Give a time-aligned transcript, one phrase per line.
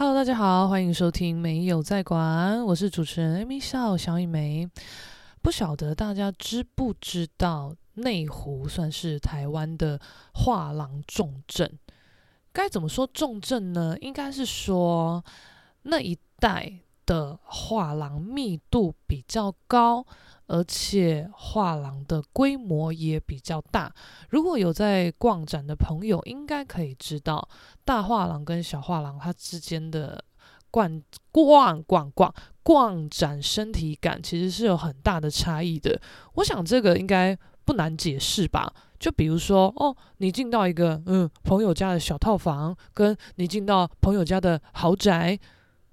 [0.00, 4.70] Hello，大家好，欢迎收听没有在管，我是主持人 Amy 笑小雨梅。
[5.42, 10.00] 不晓得大家知不知道，内湖算是台湾的
[10.32, 11.80] 画廊重镇。
[12.52, 13.96] 该怎么说重镇呢？
[14.00, 15.24] 应该是说
[15.82, 16.74] 那一带
[17.08, 20.04] 的画廊密度比较高。
[20.50, 23.92] 而且画廊的规模也比较大。
[24.30, 27.46] 如果有在逛展的朋友，应该可以知道，
[27.84, 30.24] 大画廊跟小画廊它之间的
[30.70, 36.00] 逛逛逛逛逛展身体感，其实是有很大的差异的。
[36.36, 38.72] 我想这个应该不难解释吧？
[38.98, 45.38] 就比如说，哦，你进到一个嗯朋友家的小套房，跟你进到朋友家的豪宅，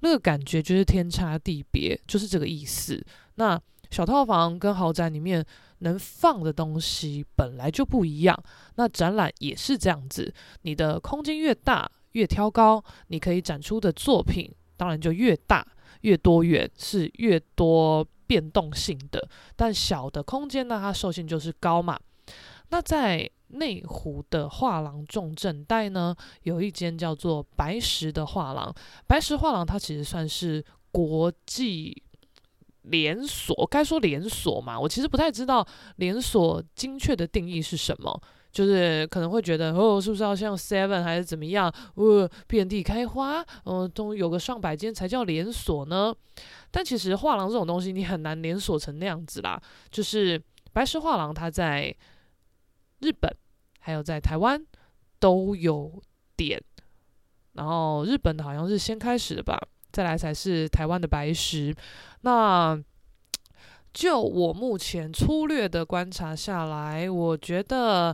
[0.05, 3.03] 那个感觉就是天差地别，就是这个意思。
[3.37, 3.59] 那
[3.89, 5.43] 小套房跟豪宅里面
[5.79, 8.39] 能放的东西本来就不一样，
[8.75, 10.31] 那展览也是这样子。
[10.61, 14.47] 你的空间越大，越挑高，你可以展出的作品
[14.77, 15.65] 当然就越大、
[16.01, 19.27] 越多元，是越多变动性的。
[19.55, 21.99] 但小的空间呢，它受限就是高嘛。
[22.69, 28.73] 那在内湖的画廊重镇带呢，有一间叫做白石的画廊。
[29.07, 32.01] 白石画廊它其实算是国际。
[32.87, 34.79] 连锁该说连锁嘛？
[34.79, 38.21] 我其实不太知道连锁精确的定义是什么，
[38.51, 41.73] 就是可能会觉得哦，是不是要像 Seven 还是怎么样？
[41.95, 46.13] 呃，遍地开花，嗯、呃，都有个上百间才叫连锁呢。
[46.69, 49.59] 但其实画廊这种东西，你很难连锁成那样子啦。
[49.89, 50.39] 就是
[50.71, 51.91] 白石画廊，它在
[52.99, 53.35] 日本
[53.79, 54.63] 还有在台湾
[55.19, 56.01] 都有
[56.35, 56.61] 点，
[57.53, 59.59] 然后日本的好像是先开始的吧。
[59.91, 61.73] 再来才是台湾的白石。
[62.21, 62.77] 那
[63.93, 68.13] 就我目前粗略的观察下来，我觉得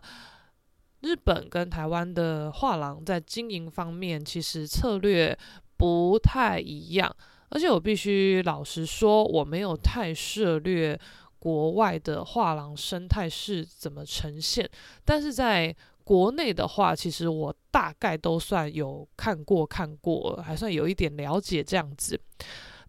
[1.00, 5.36] 日本跟台湾的画廊在经营方面其实策略
[5.76, 7.16] 不太一样。
[7.50, 10.98] 而且我必须老实说，我没有太涉猎
[11.42, 14.70] 国外的画廊生态是怎么呈现，
[15.04, 22.20] 但是在国内的话，其实我大概都算有看过看过，还算有一点了解这样子。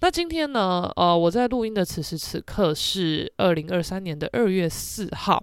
[0.00, 5.42] 那今天呢，呃，我在录音的此时此刻是二零二三年的二月四号。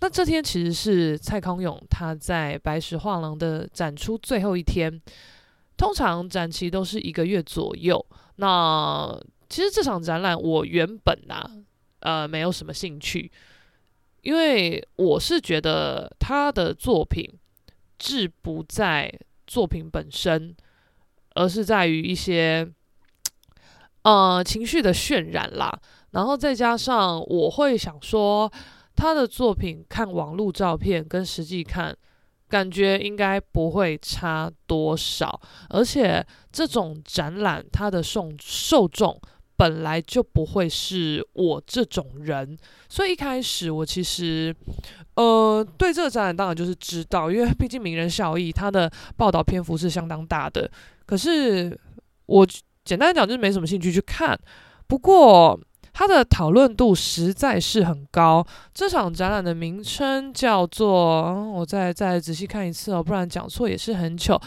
[0.00, 5.00] 那这天其实是蔡康永他在白石画廊的展出最后一天。
[5.76, 8.04] 通常展期都是一个月左右。
[8.36, 9.18] 那
[9.48, 11.50] 其实这场展览我原本啊，
[12.00, 13.30] 呃，没有什么兴趣。
[14.22, 17.26] 因为我是觉得他的作品
[17.98, 19.10] 志不在
[19.46, 20.54] 作品本身，
[21.34, 22.70] 而是在于一些
[24.02, 25.72] 呃情绪的渲染啦。
[26.10, 28.52] 然后再加上我会想说，
[28.94, 31.96] 他的作品看网络照片跟实际看，
[32.46, 35.40] 感觉应该不会差多少。
[35.70, 36.22] 而且
[36.52, 39.18] 这种展览，它的受受众。
[39.60, 42.56] 本来就不会是我这种人，
[42.88, 44.56] 所以一开始我其实，
[45.16, 50.70] 呃，对这个展览当然就是知道，因为毕竟名人效益，他的报道篇幅是相当大的。
[51.04, 51.78] 可是
[52.24, 52.46] 我
[52.86, 54.34] 简单讲就是没什么兴趣去看。
[54.86, 55.60] 不过
[55.92, 58.42] 他的讨论度实在是很高。
[58.72, 64.40] 这场展览的名称叫做，我再再仔细看一次哦，不然讲错也是很糗。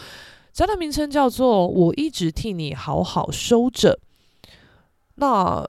[0.52, 3.96] 展览名称叫做“我一直替你好好收着”。
[5.16, 5.64] 那，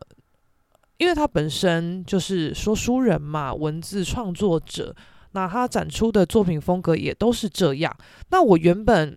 [0.97, 4.95] 因为他本身就是说书人嘛，文字创作者，
[5.33, 7.95] 那他展出的作品风格也都是这样。
[8.29, 9.15] 那我原本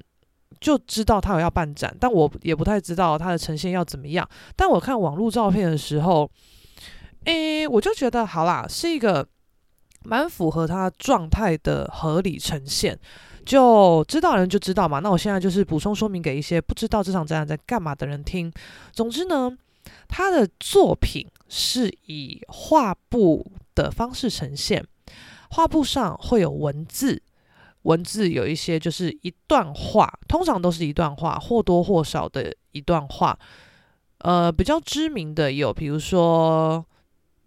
[0.61, 4.29] 就知道他有要办展，但我也不太知道他的呈现要怎么样。
[4.57, 6.31] 但我看网络照片的时候，
[7.25, 9.27] 诶，我就觉得好啦，是一个
[10.05, 12.99] 蛮符合他状态的合理呈现。
[13.47, 14.99] 就知道人就知道嘛。
[14.99, 18.53] 那我现在就是补充说明给一些不知道这场展览在干嘛的人听。
[18.93, 19.57] 总之呢。
[20.09, 24.85] 他的作品是以画布的方式呈现，
[25.51, 27.23] 画布上会有文字，
[27.83, 33.39] 文字有一些就是一段话，通常都是一段话，或多或少的一段话。
[34.19, 36.85] 呃，比较知名的有，比如说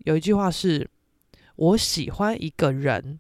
[0.06, 0.90] 有一句话是
[1.58, 3.20] “我喜欢一个人”，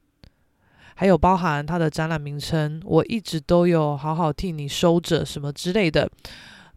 [0.96, 6.10] 还有包含他的展览名称，我一直都有好好替你收着什么之类的，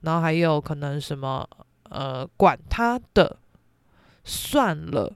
[0.00, 1.48] 然后还有可能什么。
[1.94, 3.38] 呃，管他的，
[4.24, 5.14] 算了，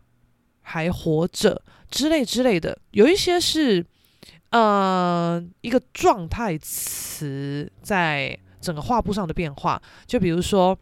[0.62, 1.60] 还活着
[1.90, 3.84] 之类之类的，有一些是
[4.50, 10.78] 呃一个状态词在整个画布上的变化，就比如说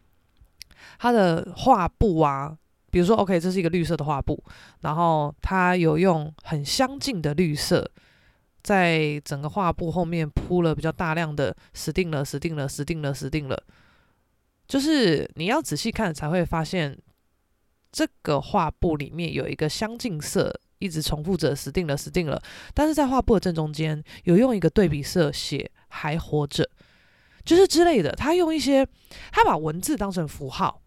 [0.98, 2.54] 他的画布啊，
[2.90, 4.38] 比如说 OK，这是一个绿色的画布，
[4.82, 7.90] 然后他有用很相近的绿色，
[8.62, 13.62] 在整个画布后面铺了比较大量的死定了，死定了，死定了，死定了。
[14.68, 16.98] 就是你要仔细看才会发现，
[17.92, 22.42] 这个画布里面有一个相近色，一直重复着死定了，死定了。
[22.74, 26.68] 但是在画布的正中间有用一个对比色写还活着，
[27.44, 28.10] 就是之类的。
[28.12, 28.86] 他用一些，
[29.30, 30.82] 他把文字当成符号，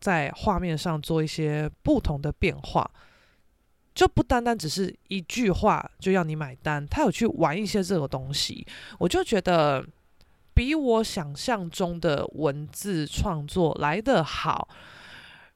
[0.00, 2.90] 在画面上做一些不同的变化，
[3.94, 6.86] 就不单单只是一句话就要你买单。
[6.86, 8.66] 他有去玩一些这个东西，
[8.98, 9.86] 我就觉得。
[10.54, 14.68] 比我想象中的文字创作来得好，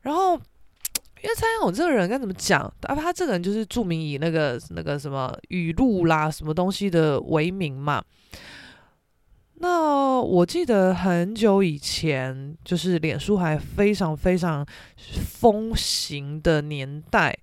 [0.00, 2.60] 然后，因为蔡康永这个人该怎么讲？
[2.82, 8.02] 啊，他这个人就是著名以那个那个什么语录啦、什么东西的为名嘛。
[9.58, 14.66] 那我记得很久以前，就是脸书还非常非常
[15.40, 17.36] 风行的年代，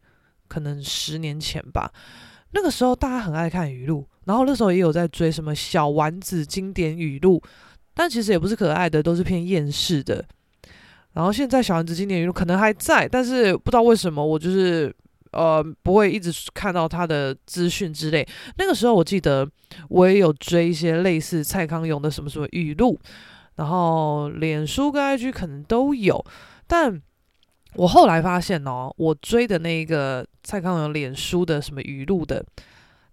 [0.48, 1.92] 可能十年前吧。
[2.54, 4.08] 那个时候大家很爱看语录。
[4.26, 7.44] 然后那时候也有在追什么小丸子经典语录，
[7.94, 10.24] 但其实也不是可爱的，都是偏厌世的。
[11.12, 14.96] 然后现在小丸子经典语录可能还在，但是不知道为什么我就是
[15.34, 18.26] 呃不会一直看到他的资讯之类。
[18.58, 19.46] 那个时候我记得
[19.90, 22.98] 我也有追一些类似蔡康永的什么什么语录，
[23.58, 26.24] 然后脸书跟 IG 可能都有，
[26.66, 27.02] 但
[27.76, 32.46] 我后来发现哦，我追的那个蔡康永脸书的什么语录的，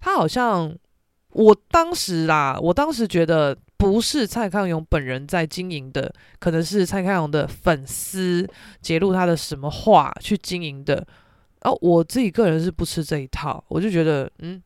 [0.01, 0.75] 他好像。
[1.33, 8.45] 我当时啦，我当时觉得不是蔡康永本人在经营的，可能是蔡康永的粉丝
[8.83, 11.07] 揭露他的什么话去经营的。
[11.61, 14.61] 哦，我自己个人是不吃这一套，我就觉得，嗯，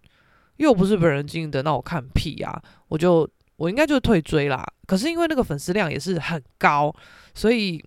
[0.57, 2.59] 又不是本人经营的，那我看屁呀，
[2.89, 4.67] 我就我应该就退追啦。
[4.87, 6.91] 可是因为那个粉丝量也是很高，
[7.35, 7.85] 所以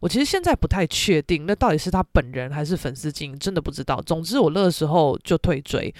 [0.00, 4.00] 我其实现在不太确定，那到底是他本人还是粉丝经营，真的不知道。
[4.02, 5.94] 总之我那时候就退追。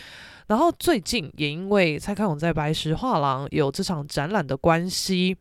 [0.49, 5.37] 然后最近也因为蔡康永在白石画廊有这场展览的关系，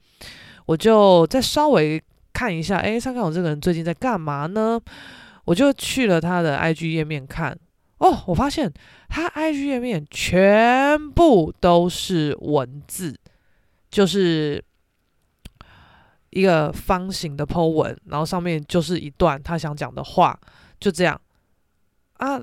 [0.66, 2.02] 我就再稍微
[2.34, 4.82] 看一下，哎，蔡康永这个人最近在干嘛呢？
[5.44, 7.56] 我就去了他的 IG 页面看，
[8.00, 8.74] 哦，我发现
[9.08, 13.16] 他 IG 页面全部都是文字，
[13.92, 14.65] 就是
[16.36, 20.40] 一个方形的 po 文，然后上面就是一段他想讲的话，
[20.80, 21.20] 就这样
[22.18, 22.38] 啊，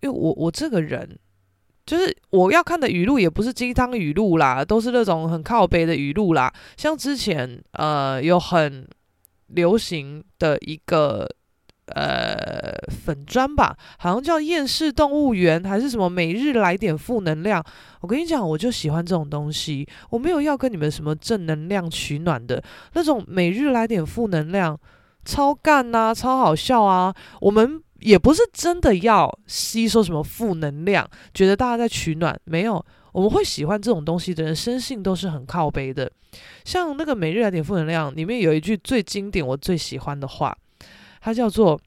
[0.00, 1.16] 因为我我这个人。
[1.86, 6.50] 就是我要看的语录也不是鸡汤语录啦，都是那种很靠北的语录啦。
[6.78, 8.88] 像之前呃有很
[9.48, 11.28] 流行的一个
[11.88, 17.64] 呃粉专吧，好像叫厌世动物园还是什么每日来点负能量。
[18.00, 22.62] 我跟你讲，我就喜欢这种东西，我没有要跟你们什么正能量取暖的
[22.94, 24.78] 那种每日来点负能量，
[25.24, 27.80] 超干呐、啊，超好笑啊，我们。
[28.00, 32.84] 也不是真的要吸收什么负能量，觉得大家在取暖，没有。
[33.12, 36.10] 我们会喜欢这种东西的人，生性都是很靠背的。
[36.66, 40.54] 像那个每日来点负能量里面有一句最经典，我最喜欢的话，
[41.24, 41.80] 它叫做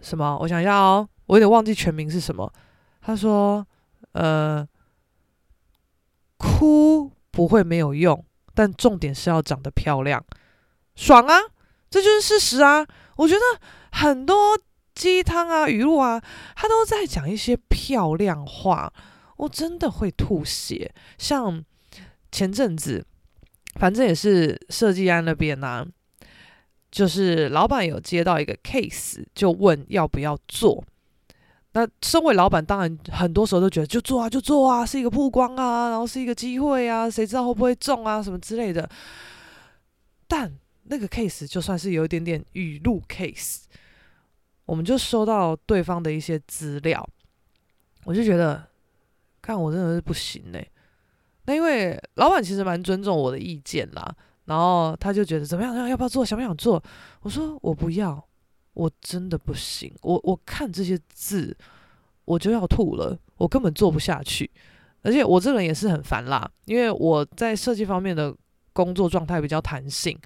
[0.00, 0.38] 什么？
[0.40, 2.50] 我想一下哦，我有点忘记全名是什么。
[3.02, 3.66] 他说
[4.12, 4.66] ：“呃，
[6.38, 8.24] 哭不会没有用，
[8.54, 10.24] 但重点是要长得漂亮，
[10.96, 11.34] 爽啊！
[11.90, 12.86] 这就是事实啊！
[13.16, 13.40] 我觉得
[13.92, 14.58] 很多。”
[14.94, 16.20] 鸡汤啊，语录啊，
[16.56, 18.92] 他都在讲一些漂亮话，
[19.36, 20.92] 我真的会吐血。
[21.18, 21.64] 像
[22.32, 23.06] 前阵子，
[23.76, 25.86] 反正也是设计案那边呐、啊，
[26.90, 30.84] 就是老板有接到一个 case，就问要不要做。
[31.72, 38.88] 那身为老板，当然很多时候都觉得就做啊，就做啊，是一个曝光啊，然后是一个机会啊，谁知道会不会中啊，什么之类的。
[40.26, 40.52] 但
[40.84, 43.64] 那个 case 就算是有一点点语录 case。
[44.64, 47.06] 我们就收到对方的一些资料，
[48.04, 48.68] 我就觉得，
[49.40, 50.70] 看我真的是不行嘞。
[51.46, 54.14] 那因为老板其实蛮尊重我的意见啦，
[54.48, 56.82] 然后他就觉得怎么样，要要不要做，想不想做？
[57.20, 58.26] 我说我不要，
[58.72, 59.94] 我真的不行。
[60.02, 61.56] 我我看这些字，
[62.24, 64.50] 我就要吐了，我根本做不下去。
[65.02, 68.34] 而且我这个人也是很烦啦，因为我在设计方面的
[68.72, 70.18] 工作状态比较弹性。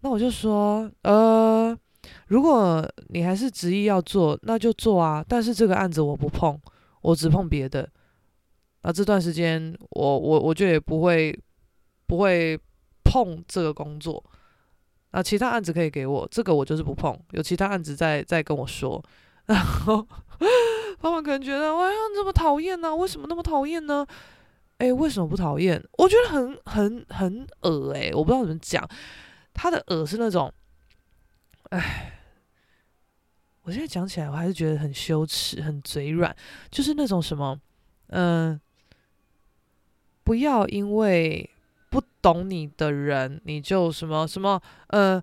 [0.00, 1.78] 那我就说，呃。
[2.26, 5.24] 如果你还是执意要做，那就做啊。
[5.28, 6.60] 但是这个案子我不碰，
[7.00, 7.88] 我只碰别的。
[8.82, 11.32] 那这段时间我我我就也不会
[12.08, 12.58] 不会
[13.12, 14.24] 碰这个工作。
[15.10, 17.18] 那其他案子可以给我，这个我就是不碰。
[17.32, 19.02] 有其他案子再再跟我说。
[19.44, 20.06] 然后
[21.00, 22.96] 老板可能觉得，哇，你这么讨厌呢？
[22.96, 24.06] 为什么那么讨厌呢？
[24.78, 25.82] 诶，为什么不讨厌？
[25.98, 28.88] 我觉得很很很恶诶，我不知道怎么讲。
[29.52, 30.50] 他的恶是那种。
[31.70, 32.12] 哎，
[33.62, 36.34] 我现在讲起来，我还是觉得很羞耻，很嘴软，
[36.70, 37.60] 就是那种什么，
[38.08, 38.58] 嗯、
[40.24, 41.50] 不要因为
[41.92, 45.22] 不懂你的人，你就什么什么呃。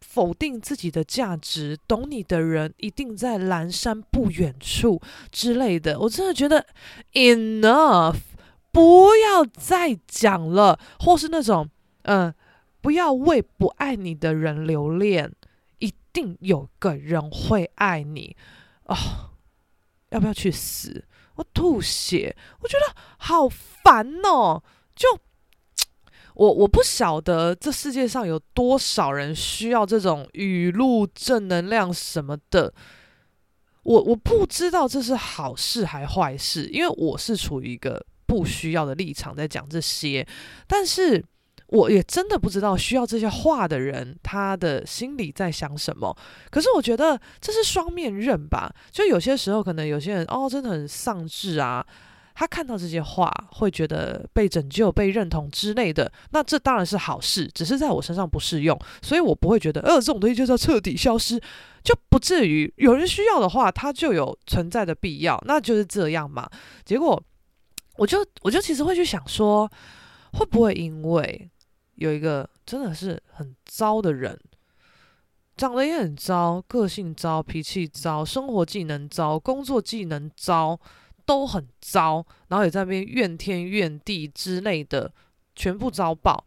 [0.00, 4.98] 否定自己的价值，懂你的人一定在阑珊不远处
[5.30, 6.00] 之类的。
[6.00, 6.64] 我真的觉得
[7.12, 8.16] enough，
[8.72, 11.68] 不要再讲了，或是那种，
[12.04, 12.32] 嗯、
[12.80, 15.30] 不要为不爱你的人留恋，
[15.80, 18.34] 一定有个人会爱你。
[18.84, 18.96] 哦，
[20.08, 21.04] 要不要去死？
[21.34, 24.62] 我吐血，我觉得好烦哦，
[24.94, 25.18] 就。
[26.36, 32.72] 我我不晓得这世界上有多少人需要这种语录、正能量什么的，
[33.82, 40.28] 我我不知道这是好事还坏事，因为我是处于一个不需要的立场在讲这些，
[40.66, 41.24] 但是
[41.68, 46.14] 我也真的不知道需要这些话的人他的心里在想什么。
[46.50, 51.86] 可是我觉得这是双面刃吧，就有些时候可能有些人哦真的很丧志啊。
[52.38, 61.40] 他看到这些话，会觉得被拯救、被认同之类的，那这当然是好事，只是在我身上不适用，所以我不会觉得，呃，这种东西就是要彻底消失，
[61.82, 66.46] 就不至于有人需要的话，它就有存在的必要，那就是这样嘛。
[66.84, 67.20] 结果，
[67.96, 69.66] 我就我就其实会去想说，
[70.34, 71.50] 会不会因为
[71.94, 74.38] 有一个真的是很糟的人，
[75.56, 80.78] 长得也很糟，个性糟，脾气糟，生活技能糟，工作技能糟。
[81.26, 85.12] 都很糟，然后也在那边怨天怨地之类的，
[85.54, 86.46] 全部遭报，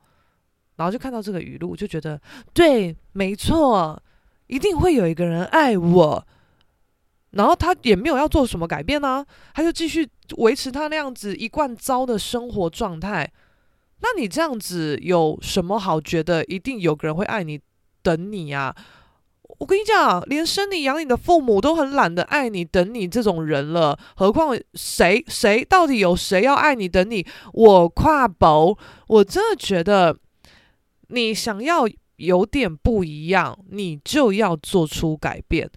[0.77, 2.19] 然后就看到这个语录，就觉得
[2.53, 4.01] 对，没错，
[4.48, 6.27] 一定会有一个人爱我，
[7.31, 13.31] 然后他也没有要做什么改变呢、他就继续维持他那样子一贯糟的生活状态。
[14.01, 17.59] 那你这样子有什么好觉得一定有个人会爱你
[18.01, 18.74] 等你、啊？
[19.59, 27.25] 我跟你讲，连生你养你的父母都很懒得爱你、等你这种人了，何况谁谁到底有谁要爱你、等你？
[27.53, 30.17] 我跨博，我真的觉得，
[31.09, 31.85] 你想要
[32.15, 35.69] 有点不一样，你就要做出改变，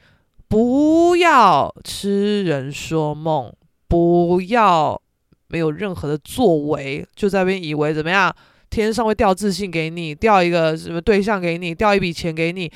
[0.46, 3.52] 不要痴人说梦，
[3.88, 5.02] 不要
[5.48, 8.32] 没有任何的作为，就在那边以为怎么样？
[8.70, 12.70] 天上会掉自信给你，掉一个什么对象给你，掉一笔钱给你。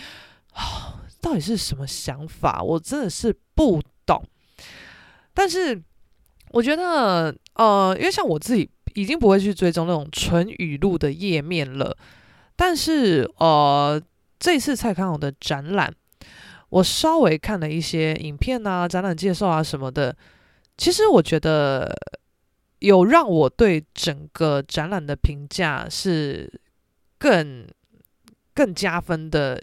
[1.20, 2.62] 到底是什么想法？
[2.62, 4.22] 我真的是不懂。
[5.34, 5.82] 但是
[6.50, 11.96] 我觉得，呃，因为像我自己已经不会去追踪那种纯语录的页面了。
[12.54, 14.00] 但是，呃，
[14.38, 15.92] 这次蔡康永的展览，
[16.70, 20.16] 我稍微看了一些影片啊、展览介绍啊什么的。
[20.78, 21.94] 其实我觉得
[22.78, 26.60] 有让我对整个展览的评价是
[27.18, 27.66] 更
[28.54, 29.60] 更加分的。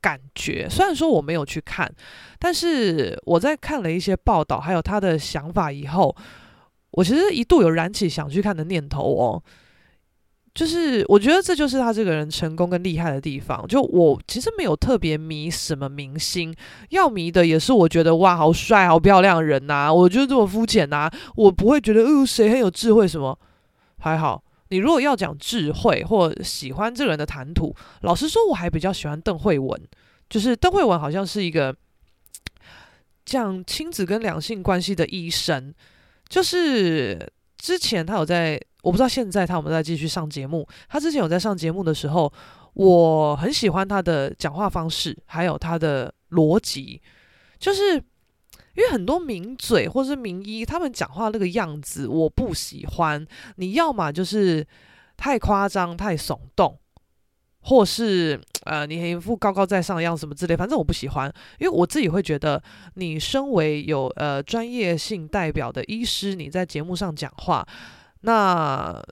[0.00, 1.90] 感觉虽然说我没有去看，
[2.38, 6.14] 但是我在看了一些报道，还有他的想法以后，
[6.90, 9.42] 我其实一度有燃起想去看的念头哦。
[10.54, 13.62] 就是我觉得这就是他这个人成功跟厉害的地方。
[13.68, 16.54] 就我其实没有特别迷什么明星，
[16.88, 23.38] 要迷的也是我觉得哇好帅好漂亮的人呐、我就是这么肤浅呐，我不会觉得哦谁很有智慧什么，
[23.98, 24.42] 还好。
[24.68, 29.80] 你如果要讲智慧或喜欢这个人的谈吐，老实说，我还比较喜欢邓惠文。
[30.28, 31.76] 就是邓惠文好像是一个
[33.24, 35.72] 讲亲子跟两性关系的医生。
[36.28, 40.66] 就是之前他有在，我不知道现在他有没有在继续上节目。
[40.88, 42.32] 他之前有在上节目的时候，
[42.74, 47.00] 我很喜欢他的讲话方式，还有他的逻辑，
[47.58, 48.02] 就是。
[48.76, 53.26] 因为很多名嘴或是名医，他们讲话那个样子我不喜欢。
[53.56, 54.66] 你要么就是
[55.16, 56.78] 太夸张、太耸动，
[57.60, 61.32] 或是呃，你一副高高在上的样子什么之类，反正我不喜欢。
[61.58, 62.62] 因为我自己会觉得，
[62.94, 67.66] 你身为有呃专业性代表的医师，你在节目上讲话，
[68.20, 69.02] 那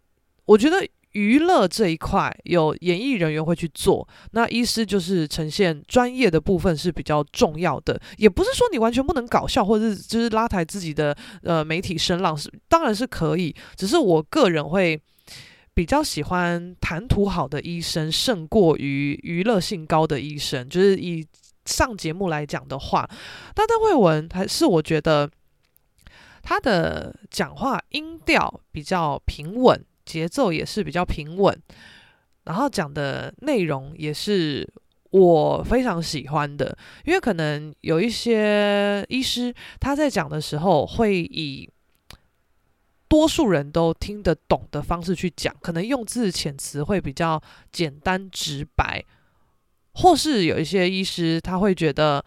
[0.45, 0.87] 我觉得。
[1.15, 15.01] 娱乐这一块有演艺人员会去做，那医师就是呈现专业的部分是比较重要的，也不是说你完全不能搞笑或者是就是拉抬自己的呃媒体声浪是当然是可以，只是我个人会
[15.73, 21.25] 比较喜欢谈吐好的医生胜过于娱乐性高的医生，就是以
[21.65, 23.09] 上节目来讲的话，
[23.55, 25.31] 但邓惠文还是我觉得
[26.43, 29.81] 他的讲话音调比较平稳。
[30.05, 31.59] 节奏也是比较平稳，
[32.45, 34.69] 然后讲的内容也是
[35.11, 36.77] 我非常喜欢的。
[37.05, 41.71] 因为可能有一些医师他在讲的时候，会以
[43.09, 49.05] 多数人都听得懂的方式去讲，可能用字遣词会比较简单直白，
[49.93, 52.25] 或是有一些医师他会觉得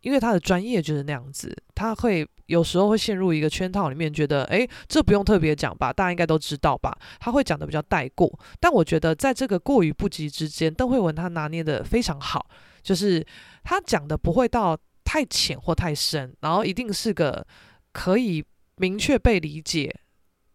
[0.00, 6.96] 因为他的专业就是那样子，他会有时候会陷入一个圈套里面，觉得诶，这不用特别讲吧，大家应该都知道吧？
[7.18, 8.38] 他会讲的比较带过。
[8.60, 12.46] 但我觉得在这个过与不及之间，邓惠文他拿捏得非常好，
[12.82, 13.26] 就是
[13.64, 17.46] 他讲的不会到太浅或太深，然后一定是个
[17.92, 18.44] 可以
[18.76, 19.94] 明确被理解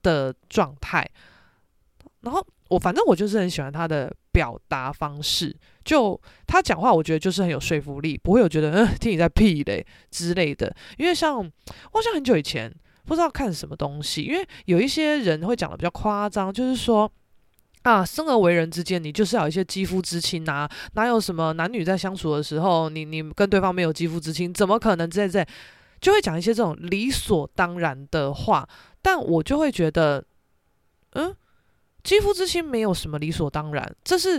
[0.01, 1.07] 的状态。
[2.21, 10.73] 然后我反正我就是很喜欢他的表达方式，就他讲话，我觉得就是很有说服力，不会有觉得嗯听你在屁嘞之类的。
[10.97, 12.73] 因为像我好像很久以前
[13.05, 17.11] 不知道看什么东西，因为有一些人会讲的比较夸张，就是说
[17.83, 25.47] 啊，生而为人之间，你就是要有一些肌肤之亲啊，哪有什么男女在相处的时候，你你跟对方没有肌肤之亲，怎么可能在在
[25.99, 28.67] 就会讲一些这种理所当然的话，
[29.01, 30.23] 但我就会觉得
[31.11, 31.35] 嗯。
[32.03, 34.37] 肌肤之亲没有什么理所当然，这是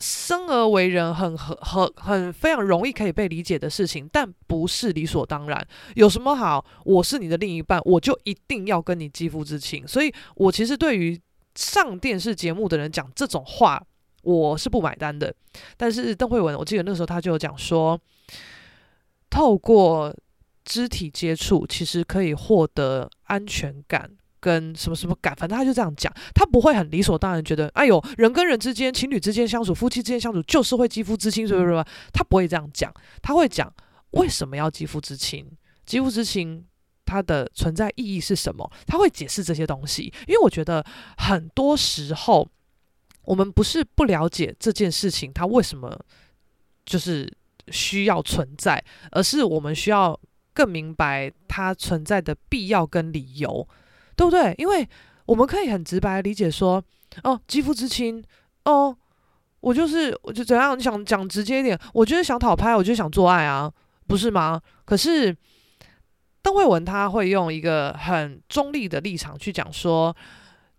[0.00, 5.66] 生而为人很很很很非常容易可以被理解的事情，但不是理所当然。
[5.94, 6.64] 有什么好？
[6.84, 9.86] 我是你的另一半，我就一定要跟你肌肤之亲。
[9.86, 11.18] 所以我其实对于
[11.54, 13.82] 上电视节目的人讲这种话，
[14.22, 15.34] 我是不买单的。
[15.76, 17.98] 但是邓惠文，我记得那时候他就有讲说，
[19.30, 20.14] 透过
[20.64, 24.10] 肢体接触，其实可以获得安全感。
[24.44, 31.84] 跟什么什么感，反正他就这样讲，他不会很理所当然觉得，哎呦，人跟人之间、情侣之间相处、夫妻之间相处，就是会肌肤之亲，是不是？
[32.12, 33.72] 他不会这样讲，他会讲
[34.10, 35.50] 为什么要肌肤之亲，
[35.86, 36.62] 肌肤之亲
[37.06, 38.70] 它的存在意义是什么？
[38.86, 40.84] 他会解释这些东西，因为我觉得
[41.16, 42.46] 很多时候
[43.24, 45.98] 我们不是不了解这件事情，它为什么
[46.84, 47.32] 就是
[47.68, 50.20] 需要存在，而是我们需要
[50.52, 53.66] 更明白它存在的必要跟理由。
[54.16, 54.54] 对不对？
[54.58, 54.88] 因为
[55.26, 56.82] 我们可以很直白理解说，
[57.22, 58.22] 哦，肌肤之亲，
[58.64, 58.96] 哦，
[59.60, 60.78] 我就是，我就怎样？
[60.78, 63.72] 你想讲直接一点，我就是想讨拍，我就想做爱啊，
[64.06, 64.60] 不是吗？
[64.84, 65.34] 可是
[66.42, 70.14] 邓慧文他会用一个很中立的立场去讲说，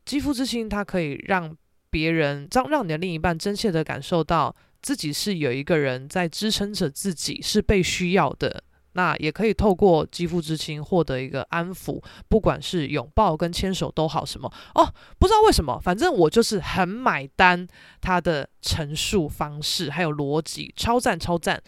[0.06, 1.56] 肌肤之亲，它可以让
[1.90, 8.64] 别人让让你的另一半真切的感受到自己是有一个人在支撑着自己，是被需要的。
[8.96, 17.68] 那也可以透过肌肤之亲获得一个安抚，不管是拥抱跟牵手都好，什么哦，不知道为什么，反正我就是很买单
[18.02, 21.62] 他的陈述方式还有逻辑，超赞超赞。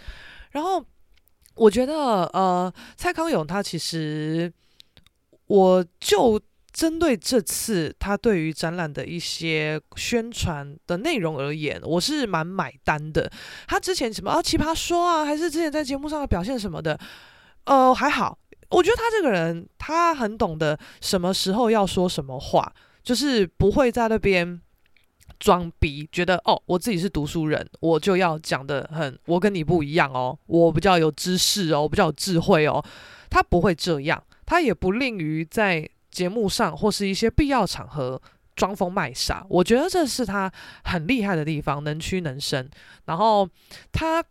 [0.52, 0.84] 然后
[1.56, 4.52] 我觉得呃，蔡康永他其实
[5.46, 6.42] 我就。
[6.78, 13.28] 针对这次他对于展览的一些宣传的内容而言，我是蛮买单的。
[13.68, 16.96] 他之前什么啊奇葩说啊，还是之前在节目上的表现什么的，
[17.64, 18.38] 呃，还好。
[18.70, 24.62] 我觉得他这个人，他很懂得什么时候要说什么话，就是不会在那边
[25.40, 32.86] 装逼，觉得哦，我自己是读书人，我就要讲得很，我跟你不一样哦，我比较有知识哦，我比较有智慧哦。
[33.32, 35.90] 他不会这样，他也不吝于在。
[36.18, 38.20] 节目上或是一些必要场合
[38.56, 40.52] 装疯卖傻，我觉得这是他
[40.84, 42.68] 很厉害的地方，能屈能伸。
[43.06, 43.48] 然后
[43.92, 44.24] 他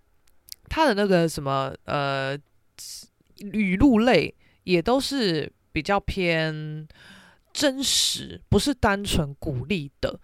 [0.69, 2.37] 他的那个什么呃
[3.37, 6.89] 语录类也都是比较偏
[7.53, 10.19] 真实，不是单纯鼓励的。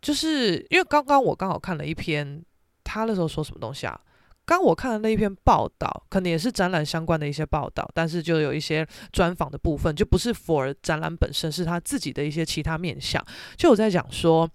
[0.00, 2.40] 就是因为刚刚我刚好看了一篇，
[2.84, 4.00] 他那时候说什么东西啊？
[4.46, 13.22] 刚我看的那一篇报道，可能也是展览相关的一些报道，但是就有一些专访的部分，就不是 for 展览本身，是他自己的一些其他面向。
[13.56, 14.48] 就我在讲说，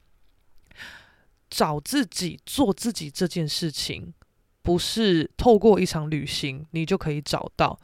[1.49, 4.13] 找自己做自己这件事情，
[4.61, 7.77] 不是透过一场旅行你就可以找到。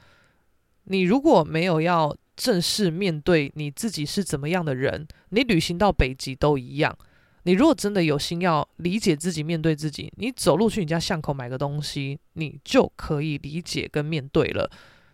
[0.86, 6.98] 你如果没有要正式面对你自己是怎么样的人，你旅行到北极都一样。
[7.48, 14.70] 你如果真的有心要理解自己、面对自己，你走路去你家巷口买个东西，你就可以理解跟面对了。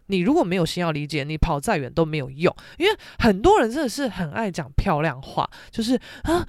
[0.07, 2.51] 你如果没有心要理解，你跑再远都没有用。
[2.79, 5.93] 因为很多人真的是很爱讲漂亮话，就是
[6.23, 6.43] 啊，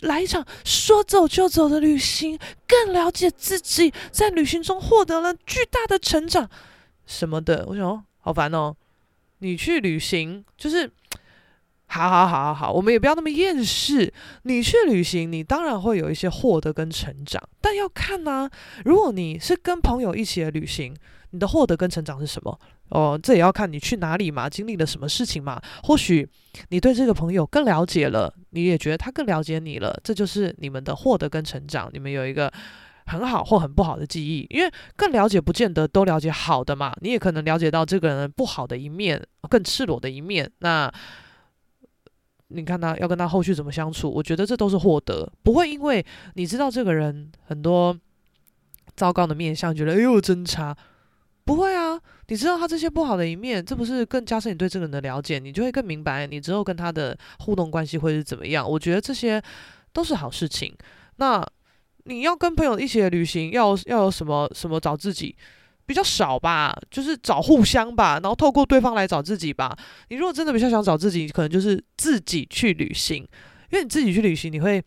[0.00, 6.48] 来一场说走就走的旅行，更了解自己，在旅行中获得了巨大的成长
[7.04, 7.66] 什么的。
[7.68, 8.74] 我想，好烦哦，
[9.40, 10.90] 你去旅行就是。
[11.92, 14.10] 好好好好好，我们也不要那么厌世。
[14.44, 18.48] 你去旅行，你当然会有一些获得跟成长，但要看呢、
[18.86, 20.96] 如果你是跟朋友一起的旅行，
[21.32, 22.58] 你的获得跟成长是什么？
[22.88, 25.60] 哦，这也要看你去哪里嘛，经历了什么事情嘛。
[25.82, 26.26] 或许
[26.70, 31.90] 你对这个朋友更了解了，你也觉得他更了解你了，这就是你们的获得跟成长。
[31.92, 32.50] 你们有一个
[33.04, 36.94] 很好或很不好的记忆，因为更了解不见得都了解好的嘛。
[37.02, 40.50] 你也可能了解到这个人不好的一面，更赤裸的一面。
[40.60, 40.90] 那。
[42.54, 47.98] 你看他要跟他后续怎么相处，我觉得这都是获得，不会因为你知道这个人很多
[48.94, 50.76] 糟糕的面相，觉得哎呦真差，
[51.44, 58.68] 不会啊，你知道他这些不好的一面，这不是更加深你对这个人的了解，你就会更明白你之后跟他的互动关系会是怎么样。
[58.68, 59.42] 我觉得这些
[59.92, 60.74] 都是好事情。
[61.16, 61.44] 那
[62.04, 65.36] 你要跟朋友一起旅行，要要有什么什么找自己？
[65.92, 69.76] 比较少吧，就是找互相吧，然后透过对方来找自己吧。
[70.08, 73.18] 你如果真的比较想找自己，可能就是自己去旅行，
[73.70, 74.82] 因为你自己去旅行，你会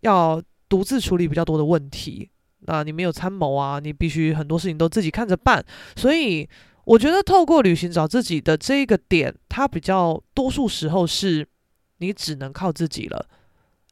[0.00, 2.30] 要独自处理比较多的问题。
[2.60, 5.62] 那你没有参谋啊，你必须很多事情都自己看着办。
[5.94, 6.48] 所以
[6.84, 11.46] 我觉得透过旅行找自己的这一个点，它比较多数时候是
[11.98, 13.28] 你只能靠自己了。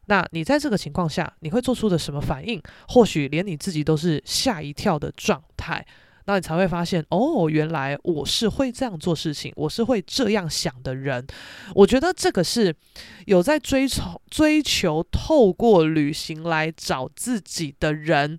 [0.07, 2.59] 那你在这个情况下，你会做出的什么反应？
[2.89, 5.87] 或许连你自己都是吓一跳的状态。
[6.29, 11.27] 那你才会发现，哦，原来我是会这样做事情，我是会这样想的人。
[11.75, 12.77] 我觉得这个是
[13.25, 18.39] 有在追求追求透过旅行来找自己的人，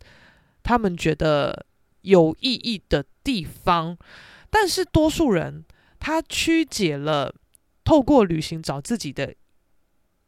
[0.62, 1.66] 他们觉得
[2.02, 3.98] 有意义的地方。
[4.52, 5.66] 但是多数人
[6.00, 7.34] 他曲解了
[7.84, 9.34] 透过旅行找自己的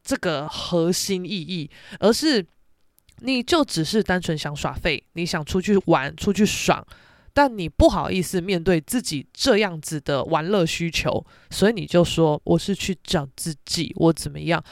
[0.02, 1.70] 这个核心意义，
[2.00, 2.44] 而是
[3.18, 6.84] 你就只是单纯想耍废，你想出去玩，出去爽。
[7.34, 14.64] 但你不好意思面对自己这样子的玩乐需求，所以你就说我是去找自己，我怎么样？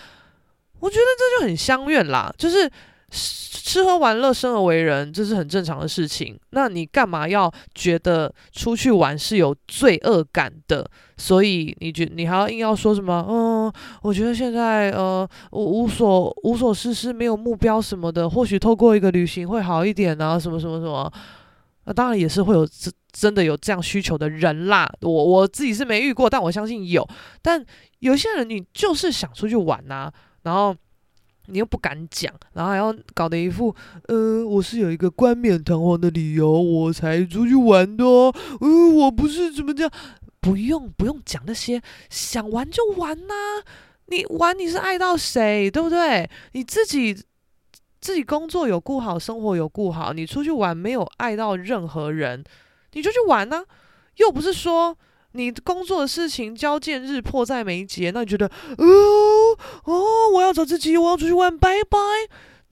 [0.80, 2.70] 我觉得这就很相怨啦，就是
[3.12, 6.40] 吃喝玩乐、生而为人，这是很正常的事情。
[6.52, 10.90] 那你干嘛要觉得出去玩是有罪恶感的？
[11.18, 13.26] 所以你觉你还要硬要说什么？
[13.28, 21.12] 嗯，我觉得现在呃，我无所无所事事，没有目标什么的，或许透过一个旅行会好一点啊，什么什么什么。
[21.90, 27.04] 那当然也是会有真真的有这样需求的人啦，我我自己是没遇过，但我相信有。
[27.42, 27.66] 但
[27.98, 30.76] 有些人你就是想出去玩呐、啊，然后
[31.48, 33.76] 你又不敢讲，然后还要搞得一副，
[34.08, 38.34] 呃，我是有一个冠冕堂皇的理由我才出去玩的，呃，
[38.96, 39.92] 我不是怎么这样，
[40.40, 43.34] 不用不用讲那些，想玩就玩呐、
[44.06, 46.30] 你玩你是爱到谁，对不对？
[46.52, 47.24] 你自己。
[48.02, 52.44] 自己工作有顾好，生活有顾好，你出去玩没有爱到任何人，
[52.94, 53.64] 你就去玩呢、
[54.18, 54.98] 又不是说
[55.34, 61.98] 你工作的事情交件日迫在眉睫，那你觉得，哦哦，我要找自己，我要出去玩，拜拜。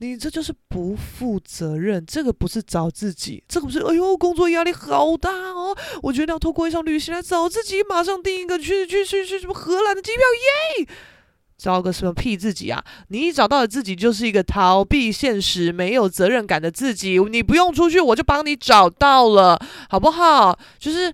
[0.00, 5.76] 你这就是不负责任，这个不是找自己，这个不是，哎呦，工作压力好大哦。
[6.02, 10.20] 我觉得要透过一场旅行来找自己，马上订一个去去去去什么荷兰的机票，
[10.78, 10.88] 耶！
[11.58, 12.82] 找个什么屁自己啊！
[13.08, 17.18] 你一找到了自己就是一个逃避现实、没有责任感的自己。
[17.18, 20.58] 你不用出去，我就帮你找到了，好不好？
[20.78, 21.12] 就是。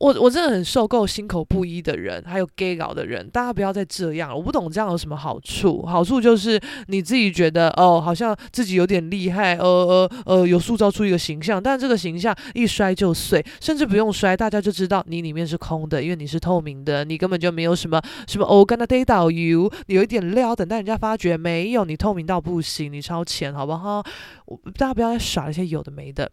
[0.00, 4.36] 我我真的很受够心口不一的人，还有 gay 搞的人，大家不要再这样了。
[4.36, 5.84] 我不懂这样有什么好处？
[5.84, 24.02] 好处就是你自己觉得哦，好像自己有点厉害，呃呃呃，有塑造出一个形象，但这个形象一摔就碎，甚至不用摔，大家就知道你里面是空的，因为你是透明的，你根本就没有什么什么哦，gonna date 到 you，你有一点料，等待人家发觉没有，你透明到不行，你超前，好不好？
[24.76, 26.30] 大家不要再耍一些有的没的。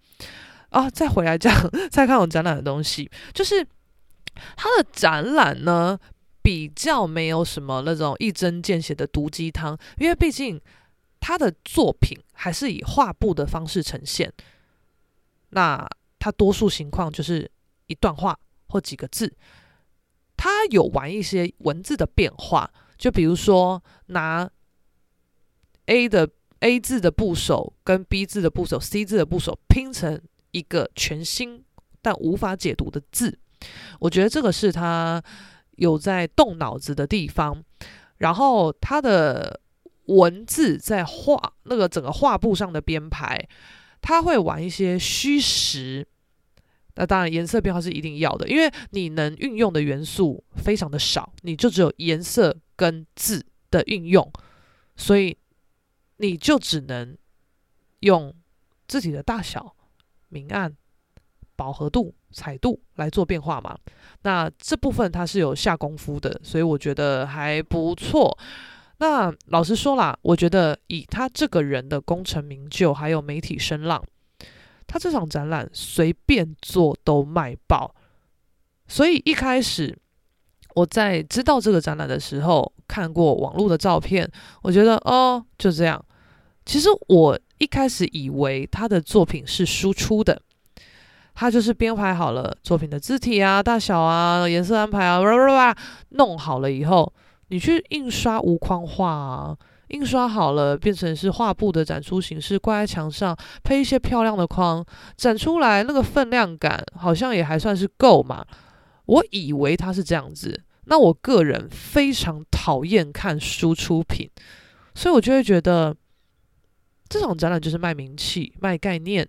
[0.70, 1.54] 啊，再回来讲，
[1.90, 3.66] 再看我展览的东西，就是
[4.58, 5.98] 他的展览呢，
[6.42, 10.60] 比较没有什么那种一针见血的毒鸡汤，因为毕竟
[11.22, 14.34] 他的作品还是以画布的方式呈现，
[15.50, 15.88] 那
[16.20, 17.50] 他多数情况就是
[17.88, 19.34] 一段话或几个字，
[20.36, 24.50] 他有玩一些文字的变化，就比如说拿
[25.86, 30.22] A 的 A 字的部首跟 B 字的部首、C 字的部首拼成。
[30.56, 31.62] 一个全新
[32.02, 33.38] 但无法解读的字，
[34.00, 35.22] 我觉得这个是他
[35.72, 37.62] 有在动脑子的地方。
[38.20, 39.60] 然后他的
[40.06, 43.46] 文字在画那个整个画布上的编排，
[44.00, 46.08] 他会玩一些虚实。
[46.96, 54.32] 那当然颜色变化是一定要的，因为你能运用的元素非常的少，你就只有颜色跟字的运用，
[54.96, 55.38] 所以
[56.16, 57.18] 你就只能
[58.00, 58.34] 用
[58.88, 59.75] 字体的大小。
[60.36, 60.76] 明暗、
[61.56, 63.78] 饱和度、彩度来做变化嘛？
[64.24, 68.38] 那这部分它是有下功夫的，所以我觉得还不错。
[68.98, 74.04] 那老实说啦，我觉得以他这个人的功成名就，还有媒体声浪，
[74.86, 77.96] 他这场展览随便做都卖爆。
[78.88, 79.98] 所以一开始
[80.76, 84.30] 我在知道这个展览的时候，看过网络的照片，
[84.62, 86.04] 我觉得哦，就这样。
[86.66, 87.40] 其实我。
[87.58, 90.42] 一开始以为他的作品是输出的，
[91.34, 95.78] 他就是编排好了作品的字体啊、大小啊、颜色安排啊，哇哇哇，
[96.10, 97.12] 弄好了以后，
[97.48, 99.58] 你去印刷无框画啊，
[99.90, 108.46] 印刷好了，变成是画布的展出形式，挂在墙上，配一些漂亮的框，展出来，那个分量感好像也还算是够嘛。
[109.06, 114.30] 我以为它是这样子，那我个人非常讨厌看输出品，
[114.96, 115.96] 所以我就会觉得
[117.10, 119.28] 这场展览就是卖名气、卖概念。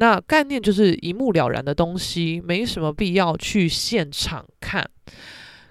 [0.00, 4.88] 那概念就是一目了然的东西，没什么必要去现场看。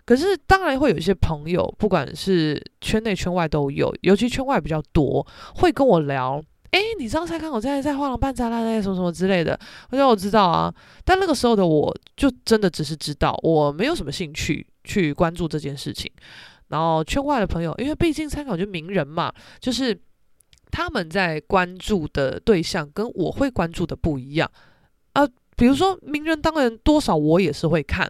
[0.03, 6.43] 可是当然会有一些朋友，不管是圈内圈外都有，尤其圈外比较多，会跟我聊。
[6.71, 9.57] 诶，你知道蔡康永在在画廊办展览什么什么之类的？
[9.91, 10.73] 我说我知道啊，
[11.05, 16.11] 但那个时候的我就真的只是知道，我没有什么兴趣去关注这件事情。
[16.67, 19.97] 然后圈外的朋友，因为毕竟蔡康永就名人嘛，就是。
[20.71, 24.49] 他们在关注的对象跟我会关注的不一样
[25.13, 28.07] 啊，比如说名人，当然多少我也是会看，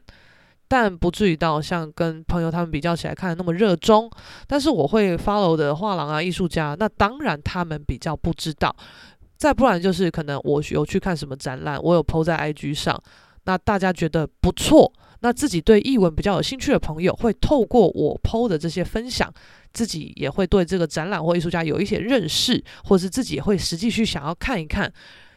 [0.68, 4.12] 但不至于到像跟朋友他们比较起来看的那么热衷。
[4.48, 8.76] 但是我会 follow 的画廊啊、艺术家，那当然他们比较不知道。
[9.38, 13.00] 再不然就是可能我有去看什么展览，我有 po 在 IG 上，
[13.46, 14.92] 那大家觉得不错。
[15.22, 19.34] 那自己对艺文比较有兴趣的朋友，会透过我 PO 的这些分享，
[19.74, 24.94] 自己也会对这个展览或艺术家有一些认识，或者是自己也会实际去想要看一看，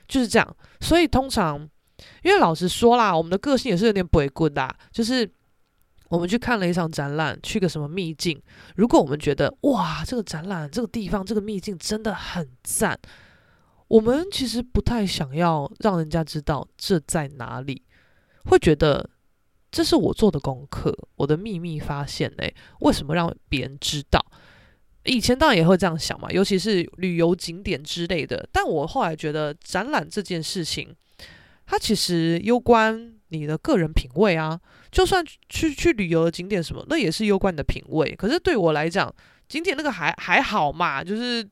[0.07, 0.57] 就是这样。
[0.81, 1.59] 所以通常，
[2.23, 5.27] 因为老实说啦，我们的个性也是有点不滚的，就是
[6.11, 8.39] 我们去看了一场展览，去个什么秘境，
[8.77, 12.99] 如果我们觉得哇，这个展览、这个地方、这个秘境真的很赞，
[13.89, 17.83] 我们其实不太想要让人家知道这在哪里，
[18.45, 19.09] 会觉得。
[19.71, 24.25] 这是我做的功课，我的秘密发现诶，为什么让别人知道？
[25.05, 28.47] 以前当然也会这样想嘛，尤其是旅游景点之类的。
[28.53, 30.95] 但我后来觉得，展览这件事情，
[31.67, 34.61] 它其实攸关你的个人品味啊。
[34.91, 38.15] 就算去去旅游景点什么，那也是攸关你的品味。
[38.17, 39.11] 可是对我来讲，
[39.49, 41.49] 景点那个还还好嘛，就是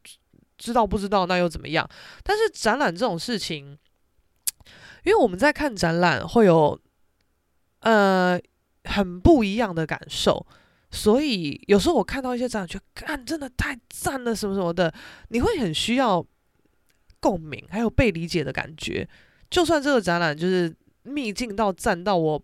[0.58, 1.88] 知道不知道那又怎么样？
[2.24, 3.78] 但是展览这种事情，
[5.04, 6.78] 因为我们在看展览会有。
[7.80, 8.40] 呃，
[8.84, 10.44] 很不一样的感受，
[10.90, 14.92] 所以有时候我看到一些展览，觉得看真的太赞了，什么什么的，
[15.28, 16.24] 你会很需要
[17.20, 19.08] 共鸣，还有被理解的感觉。
[19.50, 22.42] 就算这个展览就是秘境到赞到我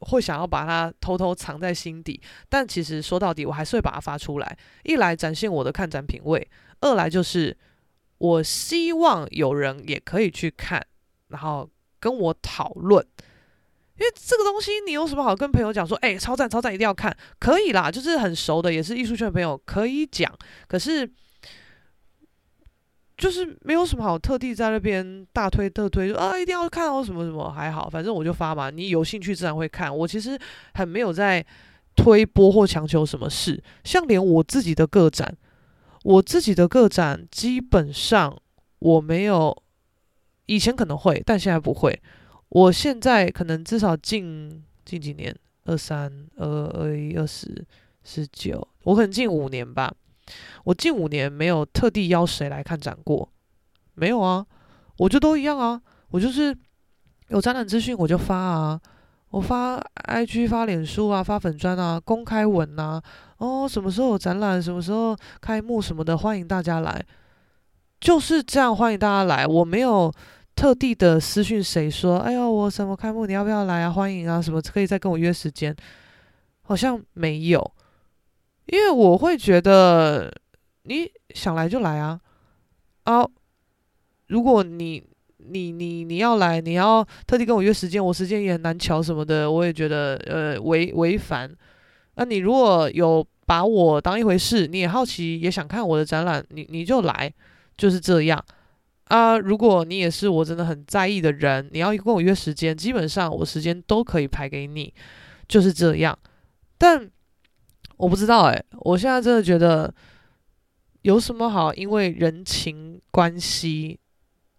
[0.00, 4.58] 会想要把它偷偷藏在心底，但其实说到底，我还是会把它发出来。
[4.82, 6.46] 一来展现我的看展品味，
[6.80, 7.56] 二来就是
[8.18, 10.84] 我希望有人也可以去看，
[11.28, 11.68] 然后
[11.98, 13.04] 跟我讨论。
[13.96, 15.96] 因为这个东西，你有什么好跟朋友讲说？
[15.98, 17.88] 哎，超赞超赞，一定要看，可以啦。
[17.90, 20.28] 就是很熟的，也是艺术圈的朋友可以讲。
[20.66, 21.08] 可是，
[23.16, 28.68] 就是没有什么好特地在那边大推特推，啊一定要看哦什么什么，还好，反正我就发嘛。
[28.68, 29.96] 你有兴趣自然会看。
[29.96, 30.36] 我其实
[30.74, 31.46] 很没有在
[31.94, 33.62] 推播或强求什么事。
[33.84, 35.36] 像连我自己的个展，
[36.02, 38.36] 我自己的个展基本上
[38.80, 39.56] 我没有，
[40.46, 42.02] 以前可能会，但现在不会。
[42.54, 47.66] 我现在可能至少近近几年，二三、二二一、二十、
[48.04, 49.92] 十九，我可能近五年吧。
[50.62, 53.28] 我近五年没有特地邀谁来看展过，
[53.94, 54.46] 没有啊，
[54.98, 55.82] 我就都一样啊。
[56.10, 56.56] 我就是
[57.26, 58.80] 有展览资讯我就发啊，
[59.30, 63.02] 我发 IG、发脸书啊、发粉专啊、公开文啊。
[63.38, 67.04] 哦，什么时候有展览，什么时候开幕什么的，欢迎大家来，
[67.98, 69.44] 就是这样，欢迎大家来。
[69.44, 70.14] 我没有。
[70.54, 72.18] 特地的私讯谁说？
[72.18, 73.26] 哎呦，我什么开幕？
[73.26, 73.90] 你要不要来啊？
[73.90, 74.40] 欢迎啊！
[74.40, 75.74] 什么可以再跟我约时间？
[76.62, 77.72] 好像没有，
[78.66, 80.32] 因为我会觉得
[80.84, 82.18] 你想来就来啊
[83.02, 83.26] 啊！
[84.28, 85.02] 如果你
[85.36, 91.54] 你你你要来，你要特地跟我约时间，我时间也很难瞧什么的，我也觉得呃违违反。
[92.14, 97.30] 那你如果有把我当一回事，你也好奇也想看我的展览，你你就来，
[97.76, 98.42] 就是这样。
[99.08, 104.92] 啊，如果你也是我真的很在意的人，你要跟我约时间，基本上我时间都可以排给你，
[105.46, 106.18] 就是这样。
[106.78, 107.08] 但
[107.96, 109.92] 我不知道哎，我现在真的觉得
[111.02, 111.72] 有什么好？
[111.74, 113.98] 因为人情关系，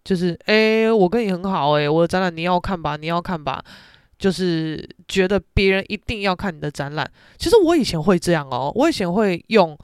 [0.04, 3.62] 就是哎，我跟你很好哎，我的展览你要看吧，你要看吧，
[4.16, 7.10] 就是觉得别人一定要看你的展览。
[7.36, 9.76] 其实我以前会这样哦，我以前会用。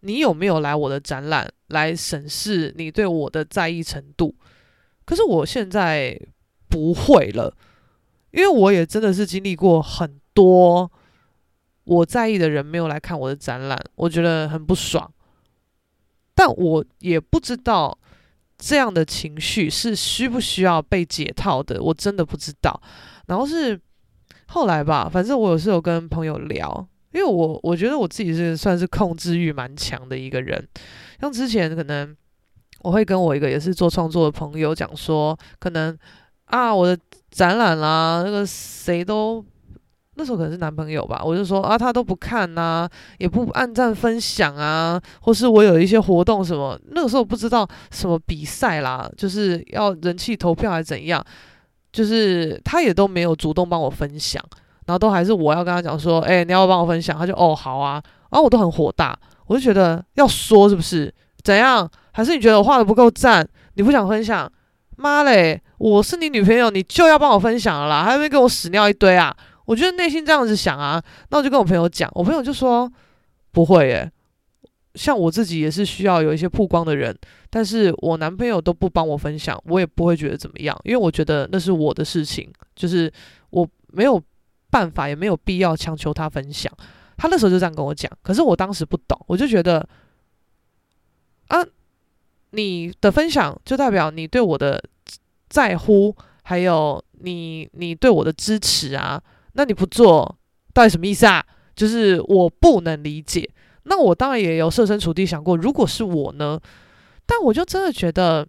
[0.00, 4.34] 你有没有来我的展览来审视你对我的在意程度？
[5.04, 6.20] 可是我现在
[6.68, 7.56] 不会了，
[8.30, 10.90] 因为我也真的是经历过很多
[11.84, 15.10] 我在意的人没有来看我的展览，我觉得很不爽。
[16.34, 17.98] 但我也不知道
[18.56, 22.80] 这样的情绪是需不需要被解套的，我真的不知道。
[23.26, 23.80] 然后是
[24.46, 26.86] 后来吧，反正我有时候跟朋友聊。
[27.12, 30.68] 因为我我觉得我自己是算是控制欲蛮强的一个人，
[31.20, 32.14] 像之前可能
[32.82, 35.96] 我会跟我一个也是做创作的朋友讲说，可能
[36.44, 36.98] 啊我的
[37.30, 39.44] 展览啦，那个谁都
[40.14, 51.24] 那时候可能是男朋友吧，我就说啊他都不看呐、也不按赞分享啊，或是我有一些活动什么，那个时候不知道什么比赛啦，就是要人气投票还是怎样，
[51.92, 54.44] 就是他也都没有主动帮我分享。
[54.88, 59.14] 然后都还是我要跟他讲说，哎、你要帮我分享，他就哦好啊，然后我都很火大，
[59.46, 61.12] 我就觉得要说是不是？
[61.44, 61.86] 怎样？
[62.10, 64.50] 还是你觉得我画的不够赞，你不想分享？
[64.96, 69.36] 妈嘞，我是你女朋友，你就要帮我分享了啦，还没跟我屎尿一堆啊？
[69.66, 72.90] 我觉得内心这样子想啊，那我就跟我朋友讲，我朋友就说
[73.52, 74.10] 不会耶，
[74.94, 77.14] 像我自己也是需要有一些曝光的人，
[77.50, 83.12] 但是我男朋友都不帮我分享，我也不会觉得怎么样，因为我觉得那是我的事情，就是
[83.50, 84.18] 我没有。
[84.70, 86.72] 办法也没有必要强求他分享，
[87.16, 89.88] 他那时候就这样跟我讲，可是我当时不懂，我就觉得
[91.48, 91.64] 啊，
[92.50, 94.82] 你的分享就代表你对我的
[95.48, 99.22] 在乎，还有你你对我的支持啊，
[99.54, 100.36] 那你不做
[100.74, 101.44] 到底什么意思啊？
[101.74, 103.48] 就是我不能理解。
[103.84, 106.60] 那我当然也有设身处地想过，如果是我呢？
[107.24, 108.46] 但我就真的觉得，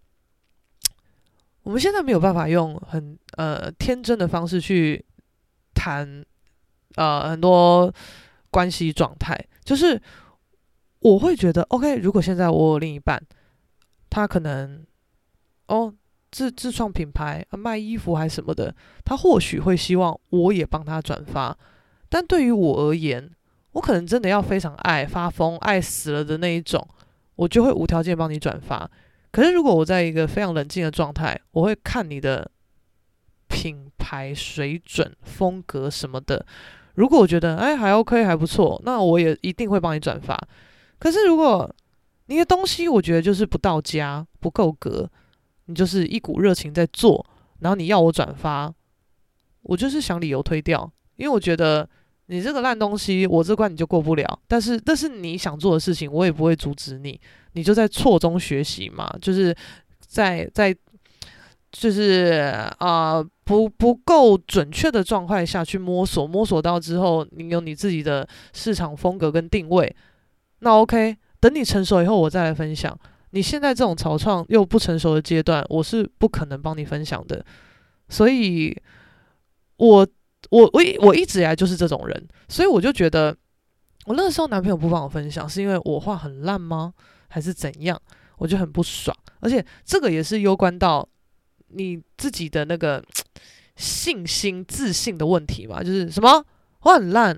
[1.63, 5.05] 我们现在没有办法用很呃天真的方式去。
[5.79, 6.25] 谈
[6.95, 7.93] 呃很多
[8.51, 10.01] 关系状态，就是
[10.99, 13.23] 我会觉得，OK，如果现在我有另一半，
[14.09, 14.85] 他可能
[15.67, 15.93] 哦
[16.31, 21.57] 自自创品牌啊卖衣服还什么的，他或许会希望我也帮他转发，
[22.09, 23.31] 但对于我而言，
[23.71, 26.85] 我可能真的要非常爱发疯爱死了的那一种，
[27.35, 28.89] 我就会无条件帮你转发。
[29.31, 32.51] 可是如果我在一个非常冷静的状态，我会看你的。
[33.49, 36.45] 品牌水准、风格什么的，
[36.93, 40.39] 如果我觉得哎还 OK 还不错，那我也一定会帮你转发。
[40.99, 41.69] 可是如果
[42.27, 45.09] 你的东西我觉得就是不到家、不够格，
[45.65, 47.25] 你就是一股热情在做，
[47.59, 48.71] 然后你要我转发，
[49.63, 51.89] 我就是想理由推掉，因为我觉得
[52.27, 54.39] 你这个烂东西，我这关你就过不了。
[54.47, 57.19] 但是这是你想做的事情，我也不会阻止你，
[57.53, 59.55] 你就在错中学习嘛，就是
[59.99, 60.75] 在在。
[61.71, 69.95] 就是啊、不不够准确的状态下去摸索，摸索到之后，你有你自己的市场风格跟定位，
[70.59, 72.95] 那 OK，等你成熟以后，我再来分享。
[73.31, 77.43] 你现在这种草创又不成熟的阶段，我是不可能帮你分享的。
[78.07, 78.79] 所以
[79.77, 80.07] 我，
[80.51, 83.35] 我我我我一直以来就是这种人，所以我就觉得，
[84.05, 86.93] 我那个时候男朋友不帮我分享，是因为我画很烂吗？
[87.29, 87.99] 还是怎样？
[88.37, 91.09] 我就很不爽，而且这个也是攸关到。
[91.71, 92.99] 你自己的那个
[93.79, 96.43] 信心、自信的问题嘛，就是什么
[96.81, 97.35] 画很烂，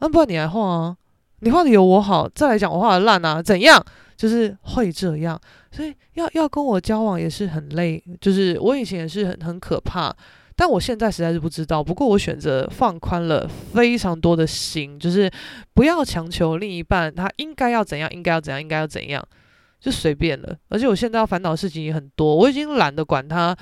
[0.00, 0.96] 那不然你来画啊？
[1.40, 3.42] 你画的有我好，再来讲我画的烂啊？
[3.42, 3.82] 怎样？
[4.16, 5.40] 就是会这样，
[5.72, 8.00] 所以要要跟我交往也是很累。
[8.20, 10.14] 就是我以前也是很很可怕，
[10.54, 11.82] 但我现在实在是不知道。
[11.82, 15.28] 不过我选择放宽了非常多的心，就是
[15.74, 19.26] 不要强求另一半他应该要怎样，应该要怎样，应该要怎样。
[19.80, 23.56] 就随便了，而且我现在要烦恼的事情也很多，我已经懒得管他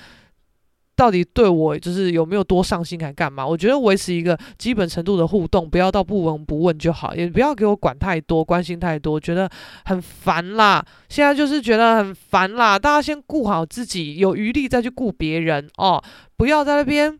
[1.01, 3.47] 到底对我就是有没有多上心，还干嘛？
[3.47, 9.51] 我觉得维持一个基本程度的互动，不要到不闻不问就好，也不要给我管太多，关心太多，觉得
[9.87, 10.85] 很烦啦。
[11.09, 16.05] 现在就是觉得很烦啦，大家先顾好自己，有余力再去顾别人哦，
[16.37, 17.19] 不要在那边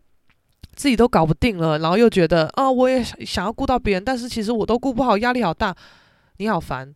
[0.75, 5.75] 自己都搞不定了，然后又觉得啊，我也想要顾到别人，但是其实我都顾不好，压力好大，
[6.37, 6.93] 你好烦。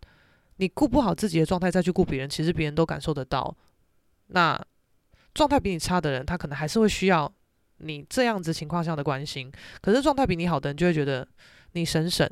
[0.58, 3.56] 你顾不好自己的状态，再去顾别人，其实别人都感受得到。
[4.28, 4.58] 那
[5.36, 7.32] 状态比你差的人，他可能还是会需要
[7.78, 9.52] 你这样子情况下的关心。
[9.82, 11.28] 可是状态比你好的人，就会觉得
[11.74, 12.28] 你省省，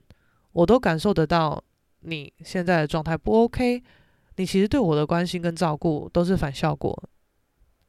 [0.53, 1.63] 我都感受得到
[1.99, 3.83] 你现在的状态不 OK。
[4.37, 6.97] 你其实对我的关心跟照顾都是反效果，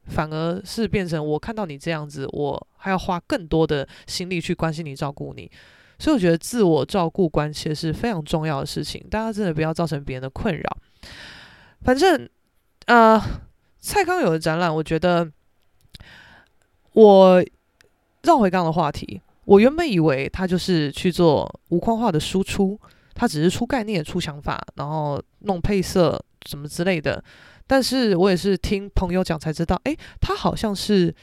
[0.09, 5.51] 反而是变成我看到你这样子，我还要花更多的心力去关心你、照顾你。
[5.99, 10.77] 所以我觉得自我照顾关系是非常重要的事情，大家真的不要造成别人的困扰。
[11.83, 12.29] 反正，
[12.87, 13.19] 呃，
[13.85, 15.31] 蔡康永的展览，我觉得
[16.95, 17.45] 我
[18.23, 22.81] 绕回刚刚的话题，我原本以为他就是去做无框画的输出，
[23.15, 27.23] 他只是出概念、出想法，然后弄配色什么之类的。
[27.67, 31.15] 但是我也是听朋友讲才知道，诶，他好像是。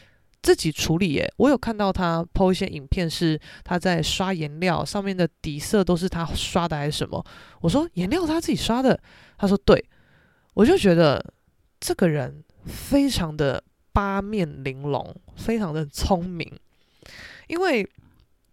[0.43, 7.23] 自己处理耶，我有看到他 po 一些影片，是他在刷颜料，上面的底色都是他刷的还是什么？
[7.59, 8.99] 我说颜料他自己刷的，
[9.37, 9.85] 他说对，
[10.55, 11.23] 我就觉得
[11.79, 16.51] 这个人非常的八面玲珑，非常的聪明。
[17.47, 17.87] 因为，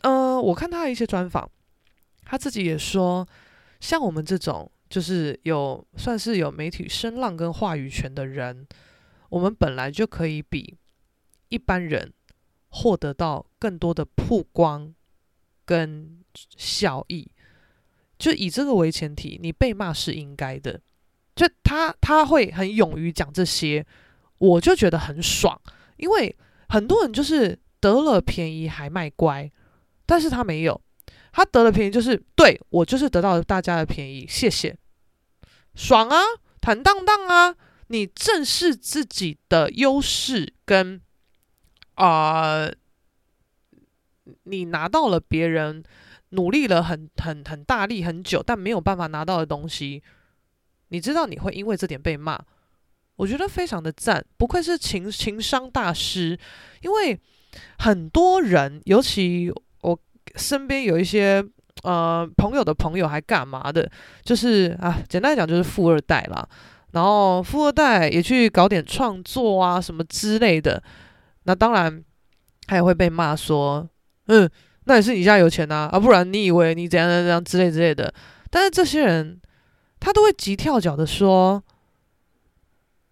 [0.03, 1.49] 呃，我看他的一些专访，
[2.25, 3.27] 他自己也说，
[3.81, 8.67] 像我们这种就是有算是有媒体声浪跟话语权的人，
[9.29, 10.77] 我们本来就可以比
[11.49, 12.13] 一般人
[12.71, 14.95] 获得到更多的曝光
[15.65, 16.25] 跟
[16.57, 17.31] 效益。
[18.19, 20.81] 就以这个为前提，你被骂是应该的。
[21.39, 23.87] 就他他会很勇于讲这些，
[24.39, 25.57] 我就觉得很爽，
[25.97, 26.37] 因为
[26.69, 29.49] 很多人就是得了便宜还卖乖，
[30.05, 30.81] 但是他没有，
[31.31, 34.77] 他得了便宜就是对，我就是得到了大家的便宜，谢谢，
[35.77, 36.21] 爽啊，
[36.61, 37.55] 坦荡荡啊，
[37.87, 41.01] 你正视自己的优势跟
[41.95, 42.69] 啊、
[44.43, 45.85] 你拿到了别人。
[46.33, 50.03] 努力了很很很大力很久，但没有办法拿到的东西，
[50.89, 52.39] 你知道你会因为这点被骂，
[53.17, 56.39] 我觉得非常的赞，不愧是情情商大师。
[56.83, 57.21] 因为
[57.79, 59.99] 很多人，尤其我
[60.37, 61.45] 身边有一些
[61.83, 63.91] 呃朋友的朋友还干嘛的，
[64.23, 66.49] 就是啊，简单讲就是富二代啦。
[66.93, 70.83] 然后富二代也去搞点创作啊什么之类的，
[71.45, 72.03] 那当然
[72.67, 73.89] 他也会被骂说，
[74.27, 74.49] 嗯。
[74.85, 78.11] 那也是你家有钱呐，啊，不然你以为你怎样怎样怎样之类之类的。
[78.49, 79.39] 但是这些人，
[80.01, 81.63] 他都会急跳脚的说：“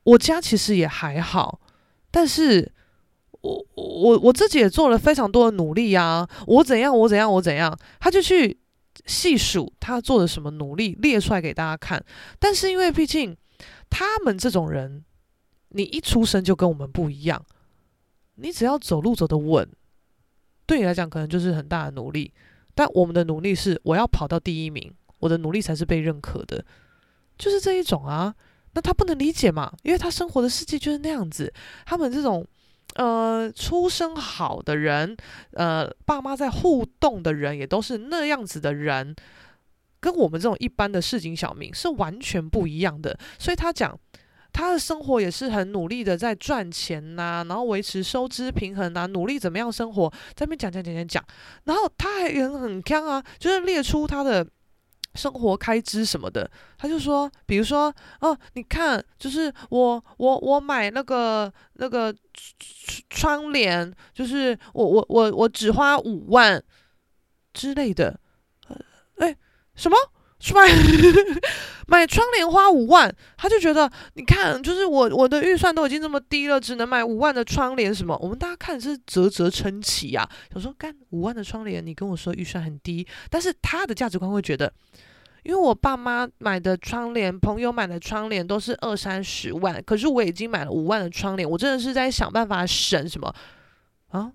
[0.04, 1.60] 我家其实也还好，
[2.10, 2.72] 但是
[3.40, 8.58] 我我我自己也做了非常多的努力呀，我怎样我怎样我怎样。”他就去
[9.04, 12.04] 细数他做了什么努力，列出来给大家看。
[12.38, 13.36] 但是因为毕竟
[13.90, 15.04] 他们这种人，
[15.68, 17.44] 你一出生就跟我们不一样，
[18.36, 19.68] 你只要走路走得稳。
[20.66, 22.32] 对你来讲，可能就是很大的努力，
[22.74, 24.92] 但我们的努力是我要跑到第一名，
[25.26, 26.64] 我的努力才是被认可的，
[27.36, 28.32] 就是这一种啊。
[28.74, 31.52] 那他不能理解嘛，因为他生活的世界就是那样子。
[31.84, 32.46] 他们这种
[32.94, 35.16] 呃出生好的人，
[35.52, 39.14] 呃爸妈在互动的人，也都是那样子的人，
[39.98, 43.18] 跟我们这种一般的市井小民是完全不一样的。
[43.38, 43.98] 所以他讲。
[44.52, 51.24] 他的生活也是很努力的在赚钱呐、然后维持收支平衡呐、啊，努力怎么样生活，在那边讲讲讲讲讲，
[51.64, 54.46] 然后他还很很锵啊，就是列出他的
[55.16, 62.14] 生活开支什么的，他就说，比如说哦，你看，就是我我我买那个那个
[63.10, 66.62] 窗帘，就是我我我我只花五万
[67.54, 68.20] 之类的，
[68.68, 68.76] 呃
[69.16, 69.36] 哎，
[69.74, 69.96] 什么？
[70.38, 70.68] 去买
[71.88, 78.18] 买窗帘花五万，他就觉得你看，就是我我的预算都已经这么低了，只能买五万的窗帘什么？
[78.20, 80.28] 我们大家看是啧啧称奇呀。
[80.54, 84.72] 有时候干五万的窗帘，你跟我说预算很低，但是他的价值观会觉得，
[85.44, 93.32] 因为我爸妈买的窗帘，朋友买的窗帘都是二三十万，可是我已经买了五万的窗帘，我真的是在想办法省什么
[94.08, 94.32] 啊？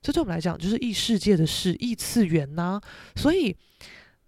[0.00, 2.80] 这对我们来讲就是异世界的事，异次元呐、
[3.16, 3.56] 所以。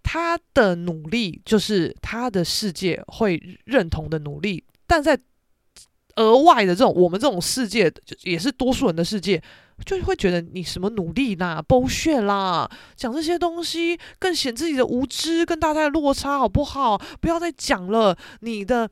[0.07, 5.19] 他的努力就是他的世界会认同的努力，但在
[6.17, 7.91] 额外的这种我们这种世界，
[8.21, 9.41] 也是多数人的世界，
[9.83, 17.01] 就会觉得你什么努力啦、剥削啦，讲这些东西更显自己的无知，跟大家的落差好不好？
[17.19, 18.87] 不要再讲了，你的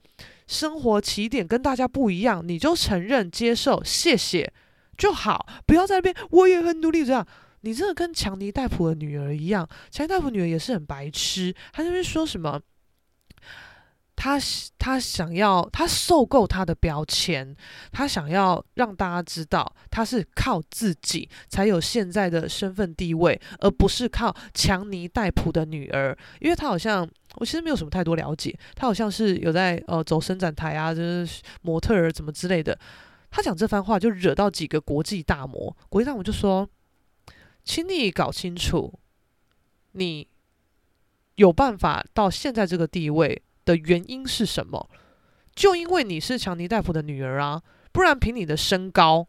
[0.47, 4.51] 生活起点跟大家不一样，你就承认接受，谢谢
[4.97, 7.26] 就好，不要在那边我也很努力这样。
[7.66, 11.55] 你真的跟强尼戴普的女儿一样，强尼戴普女儿也是很白痴。
[11.72, 12.59] 她那边说什么？
[14.16, 14.38] 她
[14.78, 17.55] 她想要，她受够她的标签，
[17.91, 26.16] 她想要让大家知道，她是靠自己才有现在的身份地位，而不是靠强尼戴普的女儿。
[26.41, 32.78] 因为她好像，我其实没有什么太多了解，她好像是有在呃走伸展台啊，就是模特儿怎么之类的。
[33.32, 36.70] 她讲这番话就惹到几个国际大模，国际大模就说。
[37.64, 38.99] 请你搞清楚，
[39.93, 40.28] 你
[41.36, 44.89] 有办法到现在这个地位的原因是什么？
[45.55, 47.61] 就因为你是强尼戴普的女儿啊，
[47.91, 49.28] 不然凭你的身高，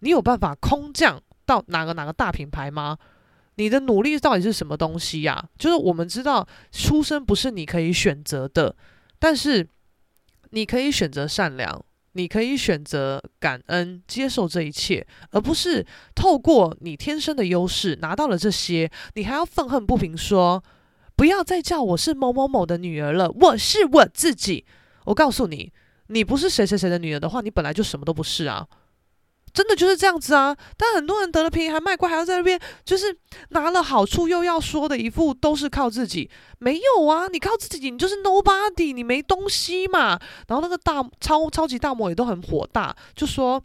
[0.00, 2.98] 你有办法空降到哪个哪个大品牌吗？
[3.56, 5.48] 你的努力到底是什么东西呀？
[5.58, 8.74] 就是我们知道，出生不是你可以选择的，
[9.18, 9.68] 但是
[10.50, 11.84] 你可以选择善良。
[12.12, 20.62] 你可以选择感恩，接受这一切，而不是透过你天生的优势拿到了这些，你还要愤恨不平说，
[21.16, 24.64] 不要再叫我是某某某的女儿了，我是我自己。
[25.06, 25.72] 我告诉你，
[26.08, 28.66] 你不是谁谁谁的女儿的话，你本来就什么都不是啊。
[29.52, 30.56] 真的就是这样子啊！
[30.76, 33.14] 但很多人得了便宜还卖乖，还要在那边就是
[33.50, 37.28] 拿了好处又要说的一副都是靠自己，没有啊！
[37.28, 40.18] 你靠自己，你就是 nobody，你没东西嘛。
[40.48, 43.62] 然后那个大超超级大魔也都很火大，就说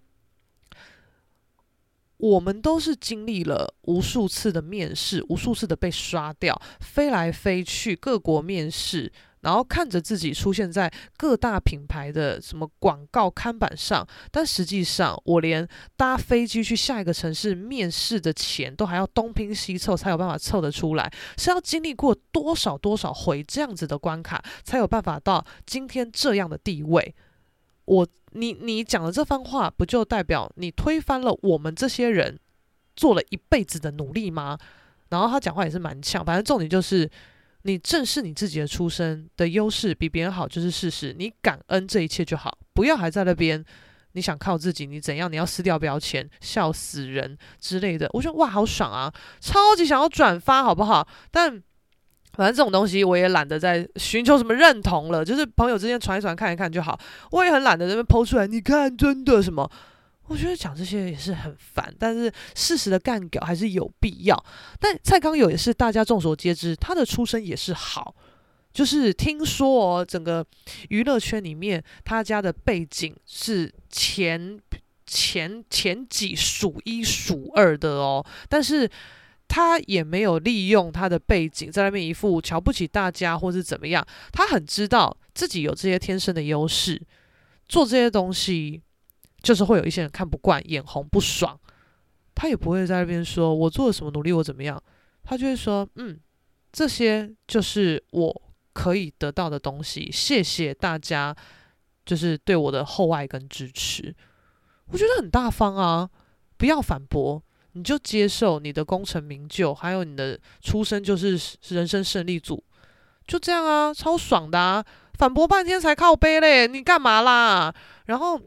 [2.17, 9.11] 我们都是经历了无数次的面试，无数次的被刷掉，飞来飞去各国面试，
[9.47, 27.15] 然后看着自己出现在各大品牌的什么广告看板上，但实际上我连搭飞机去下一个城市面试的钱都还要东拼西凑才有办法凑得出来，是要经历过多少多少回这样子的关卡，才有办法到今天这样的地位。
[27.85, 28.05] 我。
[28.33, 32.37] 你你讲的这番话，不就代表你推翻了我们这些人
[32.93, 34.57] 做了一辈子的努力吗？
[35.09, 37.09] 然后他讲话也是蛮呛，反正重点就是
[37.67, 43.63] 你正视你自己的出身的优势比别人好就是事实，你感恩这一切就好，不要还在那边
[44.13, 45.29] 你想靠自己，你怎样？
[45.31, 48.09] 你要撕掉标签，笑死人之类的。
[48.13, 51.07] 我觉得哇，好爽啊，超级想要转发，好不好？
[51.29, 51.61] 但。
[52.33, 56.95] 反正这种东西我也懒得再寻求什么认同了，就是朋友之间传一传看一看就好。
[57.31, 59.67] 我也很懒得在那边 po 出来，你看真的什么？
[60.27, 64.45] 我觉得讲这些也是很烦，但是事实的干掉还是有必要。
[64.79, 68.15] 但蔡康永也是大家众所皆知，他的出身也是好，
[68.71, 70.45] 就是听说哦，整个
[70.89, 74.59] 娱乐圈里面他家的背景是前
[75.05, 78.89] 前前几数一数二的哦，但是。
[79.49, 87.01] 他也没有利用他的背景在那边一副瞧不起大家或是怎么样，他很知道自己有这些天生的优势，
[87.65, 88.81] 做这些东西
[89.47, 91.57] 就是会有一些人看不惯、眼红不爽，
[92.35, 94.77] 他也不会在那边说我做了什么努力，我怎么样，
[95.23, 96.19] 他就会说嗯，
[96.73, 98.41] 这些就是我
[98.73, 101.33] 可以得到的东西，谢谢大家，
[102.05, 104.13] 就是对我的厚爱跟支持，
[104.87, 106.09] 我觉得很大方啊，
[106.57, 107.41] 不要反驳。
[107.71, 111.39] 你就接受你的功成名就，还有你的出生就是
[111.69, 112.61] 人生胜利组，
[113.25, 114.83] 就这样啊，超爽的啊！
[115.13, 117.73] 反驳半天才靠背嘞，你干嘛啦？
[118.07, 118.41] 然后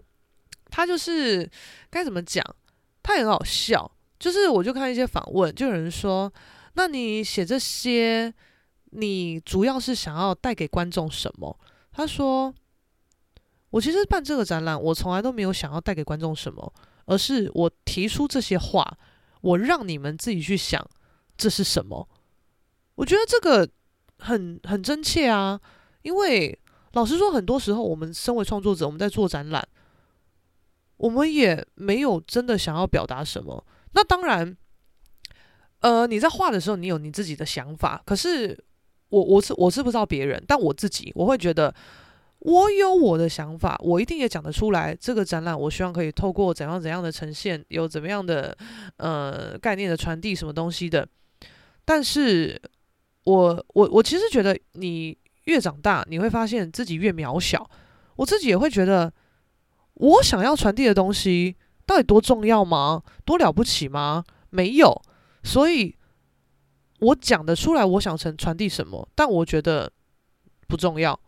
[0.71, 1.49] 他就是
[1.91, 2.45] 该怎么讲，
[3.03, 6.33] 他很好笑，就是我就看一些访问，就有人说，
[6.75, 8.33] 那你写这些，
[8.91, 11.59] 你主要是想要带给观众什么？
[11.93, 12.55] 他说，
[13.71, 16.73] 我其实办这个展览，我从来都没有想要带给观众什么，
[17.07, 18.97] 而是我提出这些话。
[19.43, 20.87] 我让你们自己去想，
[21.39, 22.07] 这是什么？
[22.97, 23.67] 我觉得这个
[24.19, 25.59] 很很真切啊，
[26.03, 26.61] 因为
[26.93, 29.67] 老实说，很多时候我们身为创作者，我们在做展览，
[31.01, 33.65] 我们也没有真的想要表达什么。
[33.93, 34.57] 那当然，
[35.81, 38.03] 呃，你在画的时候，你有你自己的想法。
[38.07, 38.57] 可是
[39.09, 41.75] 我我是我是不知道别人，但我自己我会觉得。
[42.43, 44.97] 我有我的想法，我一定也讲得出来。
[44.99, 48.57] 这个展览，我希望可以透过怎样怎样的呈现，有怎么样的
[48.97, 51.07] 呃概念的传递，什么东西的。
[51.85, 52.59] 但是
[53.25, 57.71] 我我我其实觉得，你越长大，你会发现自己越渺小。
[58.17, 59.13] 我自己也会觉得，
[60.01, 61.55] 我想要传递的东西
[61.87, 63.03] 到底多重要吗？
[63.25, 64.25] 多了不起吗？
[64.51, 65.01] 没有。
[65.45, 65.95] 所以，
[67.01, 69.91] 我讲得出来，我想成传递什么，但我觉得
[70.67, 71.19] 不重要。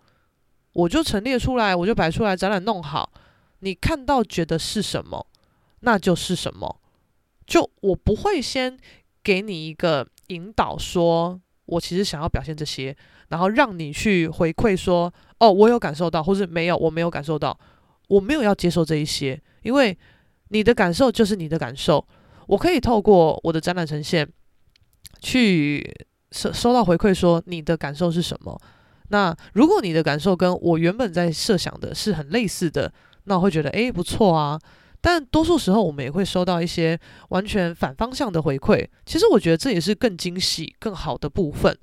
[0.73, 3.13] 我就陈列出来，我就摆出来，展览弄好，
[3.61, 5.27] 你看到觉得是什么，
[5.81, 6.81] 那就是什么。
[7.47, 8.79] 就我不会先
[9.23, 12.97] 给你一个引导，说我其实想要表现这些，
[13.29, 17.59] 然后让你去回馈说，哦，我有感受到，或是没有，我没有感受到，
[18.13, 19.97] 我没有要接受这一些，因为
[20.49, 22.07] 你的感受就是你的感受，
[22.47, 24.29] 我可以透过我的展览呈现
[25.23, 25.83] 去
[26.31, 28.61] 收收到回馈，说你的感受是什么。
[29.09, 32.93] 那如果你的感受跟我原本在设想的是很类似的，
[33.25, 34.61] 那我会觉得诶，不错啊。
[35.01, 36.99] 但多数时候我们也会收到一些
[37.31, 38.87] 完全反方向的回馈。
[39.07, 41.77] 其实我觉得这也是更惊喜、更好的部分。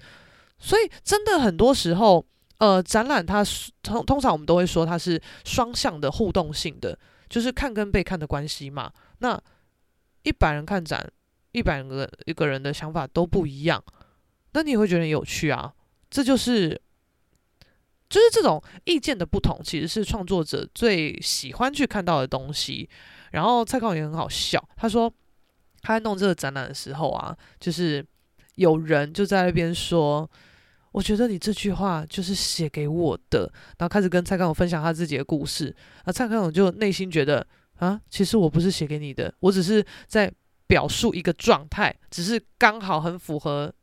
[0.59, 2.23] 所以真的很多时候，
[2.59, 3.43] 呃，展览它
[3.83, 6.97] 通通常我们都会说它是双向的互动性的，
[7.27, 8.89] 就是看跟被看的关系嘛。
[9.17, 9.37] 那
[10.23, 11.05] 一百人看展，
[11.51, 13.83] 一百个一个人的想法都不一样，
[14.53, 15.73] 那你也会觉得有趣啊。
[16.09, 16.79] 这就是。
[18.09, 22.89] 就是这种意见的不同，其实是创作者最喜欢去看到的东西。
[23.33, 25.13] 然后蔡康永也很好笑，他说
[25.81, 28.03] 他在弄这个展览的时候啊，就是
[28.55, 30.27] 有人就在那边说
[30.91, 35.75] ：“我觉得你这句话就是写给我的。”然后开始跟蔡康永分享他自己的故事。
[36.05, 37.45] 那蔡康永就内心觉得
[37.77, 40.31] 啊，其实我不是写给你的，我只是在
[40.67, 43.73] 表述一个状态，只是刚好很符合。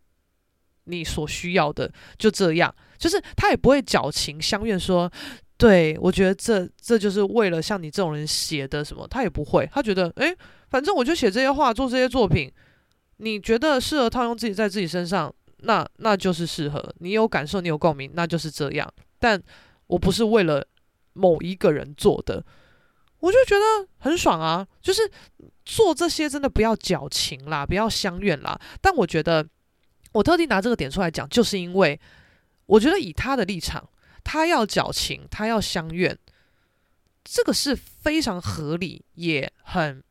[0.88, 5.10] 你所需要的就这样，就是他也不会矫情相愿说，
[5.56, 10.32] 对，我觉得这这就是为了像你这种人写的什么，他也不会，他觉得，诶，
[10.70, 12.48] 反正我就写这些话，做这些作品，
[13.16, 18.92] 你觉得适合套用自己在自己身上，那那就是适合，你有感受，你有共鸣，那就是这样。
[19.18, 19.42] 但
[19.86, 20.66] 我不是为了
[21.14, 22.44] 某一个人做的，
[23.20, 25.10] 我就觉得很爽啊，就是
[25.64, 28.60] 做这些真的不要矫情啦，不要相怨啦。
[28.80, 29.46] 但我觉得，
[30.12, 31.98] 我特地拿这个点出来讲，就是因为
[32.66, 33.88] 我觉得以他的立场，
[34.22, 36.16] 他要矫情，他要相怨，
[37.24, 40.02] 这个是非常合理，也很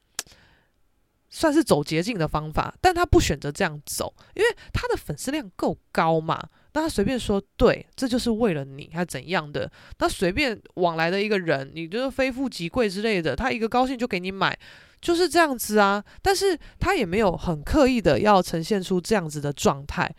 [1.36, 2.74] 算是走捷径的方法。
[2.80, 6.42] 但他不选择这样走，因为他的粉丝量够高嘛。
[6.74, 9.70] 那他随便说，对，这就是为了你，他怎样的？
[10.00, 14.58] 那随便往来的一个人，你就是非富即贵之类的，他一个高兴就给你买。
[15.02, 20.10] 就是这样子啊，但是他也没有很刻意的要呈现出这样子的状态，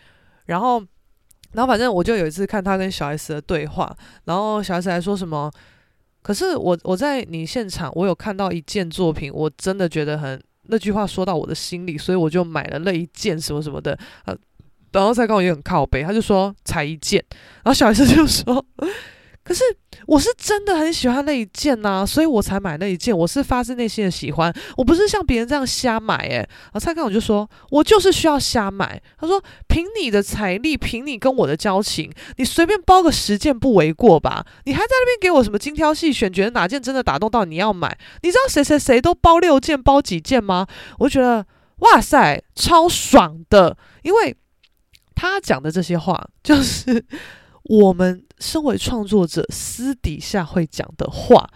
[0.45, 0.79] 然后，
[1.53, 3.97] 然后反正我就有一次看他跟小 S 的对话，
[4.27, 5.51] 然后小 S 还说什么，
[6.23, 14.37] 可是我我在你现场，我有看到一件作品，我真的觉得很那句话说到我的心里，所以我就买了那一件什么什么的，呃，
[14.93, 17.25] 然后蔡康永也很靠背，他就说才一件，
[17.63, 18.65] 然后小孩子就说。
[19.47, 19.63] 可是
[20.09, 23.17] 我是真的很喜欢那一件呐、所以我才买那一件。
[23.17, 26.17] 我是发自内心的喜欢，我不是像别人这样瞎买。
[26.17, 29.01] 诶，然后蔡康永就说，我就是需要瞎买。
[29.17, 34.45] 他说，凭你的财力，凭你跟我的交情，你随便包个十件不为过吧？
[34.65, 37.97] 你还在那边给我什么精挑细选，觉得哪件真的打动到你要买？
[38.23, 40.67] 你知道谁谁谁都包六件，包几件吗？
[40.99, 44.37] 我就觉得哇塞，超爽的，因为
[45.15, 47.07] 他讲的这些话就是。
[47.69, 51.49] 我们身为创作者，私底下会讲的话，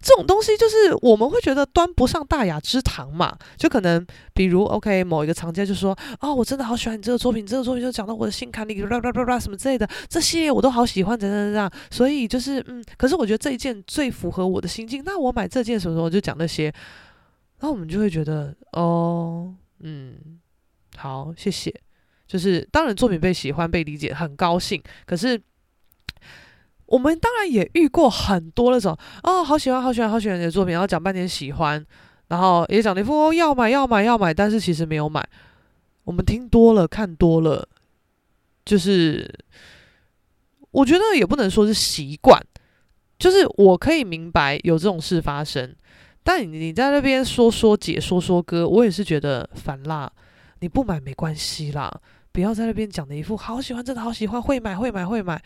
[0.00, 3.36] 这种东西就是我们会觉得端不上大雅之堂嘛。
[3.56, 11.70] 就可能比如，OK，某一个藏家就说：“哦，我真的好喜欢你这个作品，这个作品就讲到我的心坎里，啦啦啦啦什么之类的，这些我都好喜欢，怎样怎样。
[11.90, 16.64] 所以就是，嗯，可是我觉得这一件最符合我的心境，那我买这件什么时候就讲那些，
[17.58, 20.38] 然后我们就会觉得，哦，嗯，
[20.96, 21.74] 好，谢谢。”
[22.26, 25.40] 就是当然作品被喜欢被理解很高兴，可是
[26.86, 31.84] 我们当然也遇过很多那种哦，好喜欢好喜欢好喜欢你的作品，然后讲半天喜欢，
[32.28, 35.26] 然后也讲了一副哦要买要买要买，但是其实没有买。
[36.04, 37.68] 我们听多了看多了，
[38.64, 39.32] 就是
[40.70, 42.40] 我觉得也不能说是习惯，
[43.18, 45.74] 就是我可以明白有这种事发生，
[46.22, 50.12] 但你你在那边说说解说说歌，我也是觉得烦啦。
[50.60, 52.00] 你不买没关系啦。
[52.36, 55.42] 不要在那边讲的一副好喜欢，真的好喜欢，会买会买会买，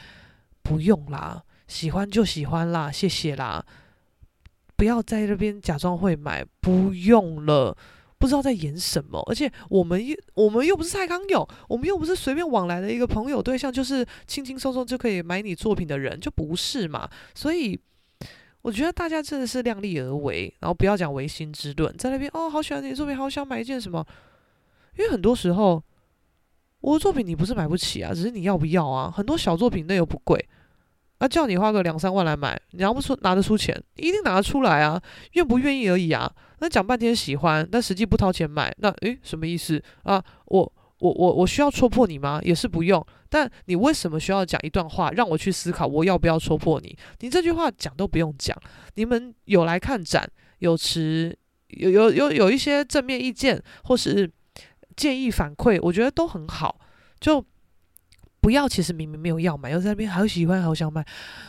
[0.60, 3.64] 不用啦，喜欢就喜欢啦，谢谢啦。
[4.74, 7.78] 不要在那边假装会买，不用了，
[8.18, 9.22] 不知道在演什么。
[9.28, 17.08] 而且我们又我们又不是蔡康永，我们又不是随便往来的一个朋友对象，就是轻轻松松就可以买你作品的人，就不是嘛。
[17.36, 17.78] 所以
[18.62, 24.04] 我觉得大家真的是量力而为，然后不要讲唯心之论，在那边哦，好喜欢你的作品，好想买一件什么，
[24.98, 25.80] 因为很多时候。
[26.80, 29.10] 我的作品你不是买不起啊，只是你要不要啊？
[29.10, 30.48] 很多小作品那又不贵，
[31.18, 35.00] 啊，叫你花个两三万来买，你拿不出拿得出钱，一定拿得出来啊，
[35.32, 36.32] 愿不愿意而已啊。
[36.60, 40.24] 那讲半天喜欢，但实际不掏钱买，那诶，什么意思啊？
[40.46, 42.40] 我我我我需要戳破你吗？
[42.42, 43.06] 也是不用。
[43.28, 46.96] 但你为什么需要讲一段话让我去思考我要不要戳破你？
[47.20, 48.56] 你这句话讲都不用讲。
[48.94, 50.28] 你们有来看展，
[50.60, 51.36] 有持
[51.68, 54.30] 有有有有一些正面意见，或是。
[55.00, 56.78] 建议反馈，我觉得都很好，
[57.18, 57.42] 就
[58.42, 58.68] 不要。
[58.68, 61.02] 其实明明没有要买，又在那边好喜欢，好想买，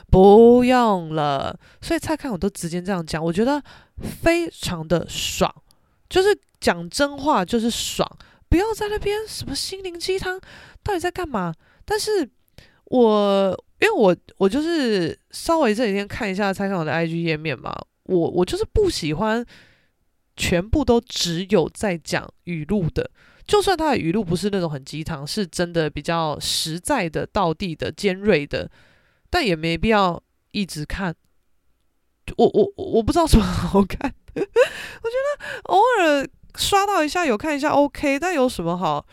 [0.09, 1.59] 不用了。
[1.81, 3.61] 所以蔡康永都直接这样讲，我觉得
[3.97, 5.53] 非常的爽，
[6.07, 6.29] 就是
[6.61, 8.09] 讲真话就是爽，
[8.47, 10.39] 不要在那边什么心灵鸡汤，
[10.81, 11.53] 到底在干嘛？
[11.83, 12.29] 但是
[12.85, 19.45] 我因为我我就是稍微这几天看一下蔡康永的 IG 页面嘛，我我就是不喜欢
[20.37, 23.11] 全部都只有在讲语录的。
[23.47, 28.69] 就算他的语录不是那种很鸡汤，是真的比较实在的、道地的、尖锐的，
[29.29, 30.21] 但也没必要
[30.51, 31.13] 一直看。
[32.37, 39.05] 我我我不知道什么好看， 我觉得偶尔刷到一下有看一下 OK，但有什么好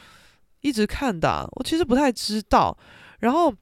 [0.60, 1.48] 一直看的？
[1.56, 2.76] 我其实不太知道。
[3.20, 3.52] 然后，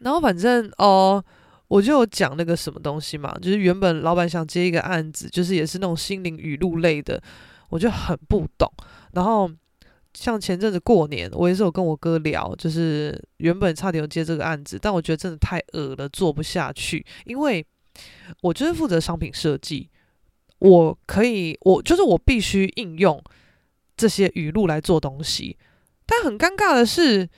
[0.00, 1.22] 然后反正哦，
[1.68, 7.20] 我就讲那个什么东西嘛，就是原本老板想接一个案子，就是也是那种心灵语录类的，
[7.68, 8.72] 我就很不懂。
[9.12, 9.50] 然后。
[10.14, 17.04] 像前阵子过年，我也是有跟我哥聊，就是原本差点有接这个案子，但我觉得真的太恶了，做不下去。
[17.24, 17.66] 因为
[18.42, 19.88] 我就是负责商品设计，
[20.58, 23.22] 我可以，我就是我必须应用
[23.96, 25.56] 这些语录来做东西。
[26.06, 27.28] 但很尴尬的是，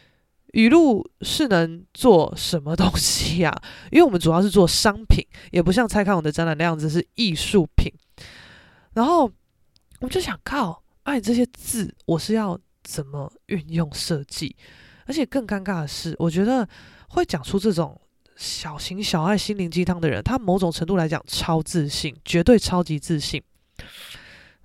[0.52, 3.56] 语录是能做什么东西呀？
[3.90, 7.92] 因为我们主要是做商品，也不像蔡康永的展览那样子是艺术品。
[8.94, 9.30] 然后
[10.00, 10.83] 我就想靠。
[11.04, 14.54] 哎，这些字我是要怎么运用设计？
[15.06, 16.66] 而且更尴尬的是，我觉得
[17.08, 18.00] 会讲出这种
[18.36, 23.42] 小情小爱、心灵鸡汤的人，他某种程度来讲超自信，绝对超级自信。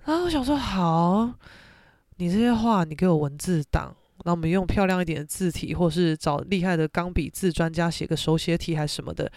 [0.06, 1.30] 然后我想说，好，
[2.18, 9.30] 你这些话你给我文字档，那我们用漂亮一点的字体，或是找厉害的钢笔字专家写个手写体还是什么的，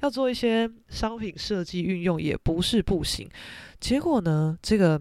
[0.00, 3.28] 要做一些商品设计运用也不是不行。
[3.78, 5.00] 结果呢，这个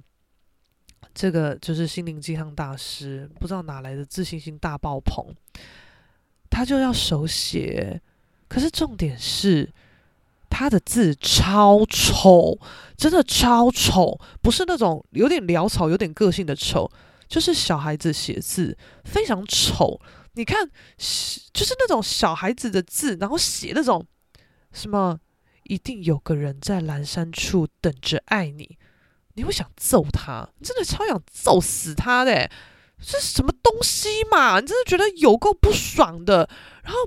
[1.18, 5.26] 这个就是心灵鸡汤大师，不知道哪来的自信心大爆棚，
[6.48, 8.00] 他就要手写，
[8.48, 9.74] 可是重点是。
[10.50, 12.58] 他的字超丑，
[12.96, 16.90] 真的超丑，不是那种有点潦草、有点个性的丑，
[17.28, 20.00] 就是小孩子写字非常丑。
[20.34, 20.66] 你看，
[21.54, 24.04] 就是那种小孩子的字，然后写那种
[24.72, 25.20] 什么
[25.68, 28.77] “一定有个人在阑珊处等着爱你”，
[29.38, 32.52] 你会想揍他，你真的超想揍死他的。
[33.00, 34.60] 这是什么东西嘛？
[34.60, 36.50] 你真的觉得有够不爽的。
[36.84, 36.98] 然后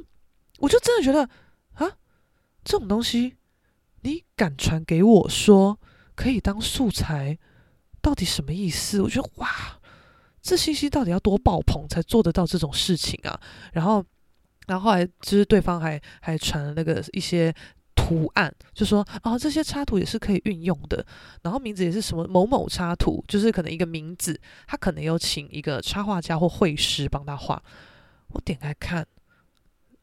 [0.61, 1.29] 我就真的觉得
[1.75, 1.97] 啊。
[2.63, 3.37] 这种东西，
[4.03, 5.81] 你敢传给我说
[6.15, 7.39] 可以当素材，
[8.01, 9.01] 到底什么意思？
[9.03, 9.81] 我觉得哇，
[10.41, 13.41] 这信息到底要多爆棚才做得到这种事情啊？
[13.73, 14.05] 然后，
[14.67, 17.53] 然后后来就是对方还还传了那个一些
[18.11, 21.07] 图案，就说啊，这些插图也是可以运用的。
[21.43, 27.63] 然后名字也是什么某某插图，就是可能一个名字，他可能有请一个插画家或绘师帮他画。
[28.29, 29.07] 我点开看。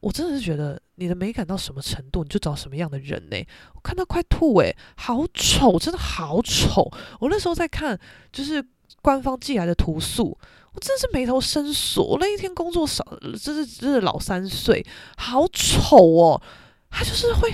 [0.00, 3.36] 我真的是觉得你的美感到什么程度，你就找什么样的人呢？
[3.74, 6.90] 我看到快吐诶，好丑，真的好丑！
[7.20, 7.98] 我那时候在看，
[8.32, 8.64] 就是
[9.02, 10.38] 官方寄来的图素，
[10.72, 12.16] 我真的是眉头深锁。
[12.20, 13.04] 那一天工作少，
[13.42, 14.86] 真是真是老三岁，
[15.16, 16.40] 好丑哦！
[16.90, 17.52] 他就是会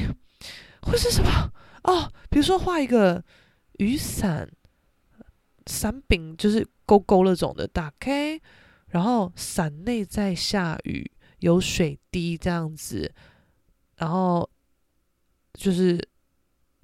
[0.85, 2.13] 会是什么哦？
[2.31, 3.25] 比如说画一个
[3.79, 4.49] 雨伞，
[5.67, 8.41] 伞柄就是勾勾那种的，打开，
[8.89, 11.11] 然后伞内在下雨。
[11.41, 13.13] 有水滴这样子，
[13.97, 14.49] 然后
[15.53, 16.09] 就是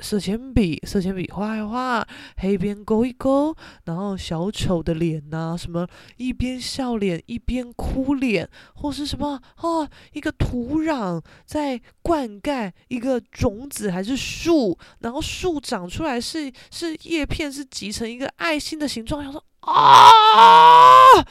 [0.01, 5.86] 色铅笔，色铅笔画一画，黑边勾一勾，然后小丑的脸呐、什么
[6.16, 21.24] 一边笑脸一边哭脸，或是什么哦，一个土壤在灌溉一个种子还是树，然后树长出来是是叶片是挤成一个爱心的形状，想说啊。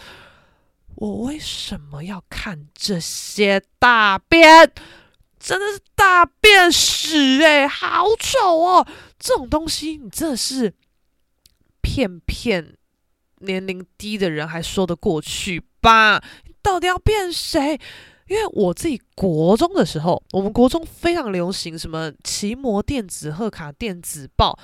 [0.95, 4.69] 我为什么要看这些大便？
[5.39, 8.85] 真的是大便屎哎，好丑哦！
[9.17, 10.73] 这种东西你真的是
[11.81, 12.75] 骗骗
[13.39, 16.21] 年龄低的人还说得过去吧？
[16.45, 17.79] 你到底要骗谁？
[18.27, 24.59] 因为我自己国中的时候，我们国中非常流行什么骑摩电子贺卡电子报。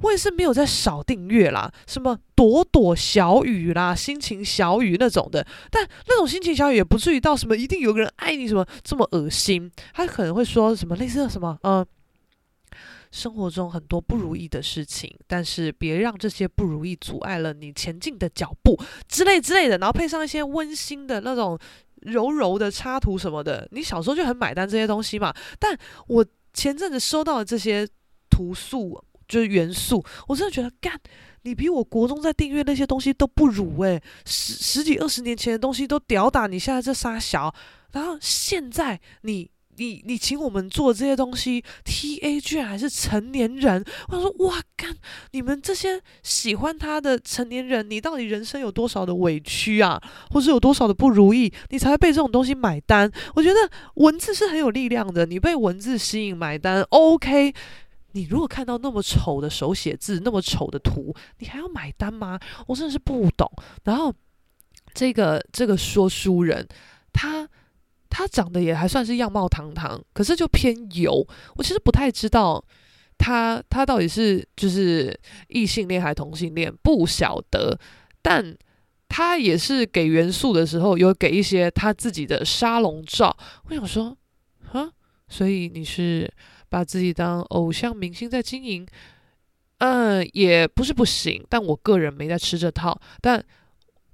[0.00, 9.70] 我也是没有在少订阅啦，什么朵朵小雨啦、心情小雨那种的，但那种心情小雨也不至于到什么一定有个人爱你什么这么恶心。
[9.94, 11.86] 他可能会说什么类似的什么，嗯，
[13.10, 18.78] 生活中很多不如意的事情，但是别让这些不如意阻碍了你前进的脚步
[19.08, 21.58] 之类之类的，然后配上一些温馨的那种
[22.02, 23.66] 柔柔的插图什么的。
[23.72, 25.76] 你小时候就很买单这些东西嘛，但
[26.08, 27.88] 我前阵子收到的这些
[28.28, 29.02] 图素。
[29.28, 30.98] 就是元素，我真的觉得干，
[31.42, 37.54] 你比我国中在订阅那些东西都不如诶，十十几二十年前的东西都屌打你现在这仨小，
[37.92, 44.96] 然后现在你你你请我们做这些东西，TA 居然还是成年人，我说哇干，
[45.32, 50.00] 你们这些喜欢他的成年人，你到底人生有多少的委屈啊，
[50.30, 53.12] 或是有多少的不如意，你才会被这种东西买单？
[53.34, 57.52] 我觉得文字是很有力量的，你被文字吸引买单，OK。
[58.16, 62.40] 你如果看到那么丑的手写字，那么丑的图，你还要买单吗？
[62.66, 63.46] 我真的是不懂。
[63.84, 64.10] 然后
[64.94, 66.66] 这个这个说书人，
[67.12, 67.46] 他
[68.08, 71.26] 他长得也还算是样貌堂堂，可是就偏油。
[71.56, 72.64] 我其实不太知道
[73.18, 75.14] 他他到底是就是
[75.48, 77.78] 异性恋还是同性恋，不晓得。
[78.22, 78.56] 但
[79.10, 83.36] 他也是给元素的时候，有给一些他自己的沙龙照。
[83.68, 84.16] 我想说，
[84.72, 84.90] 啊，
[85.28, 86.32] 所以你是？
[86.68, 88.86] 把自己当偶像明星在经营，
[89.78, 92.98] 嗯，也不是不行，但我个人没在吃这套。
[93.20, 93.44] 但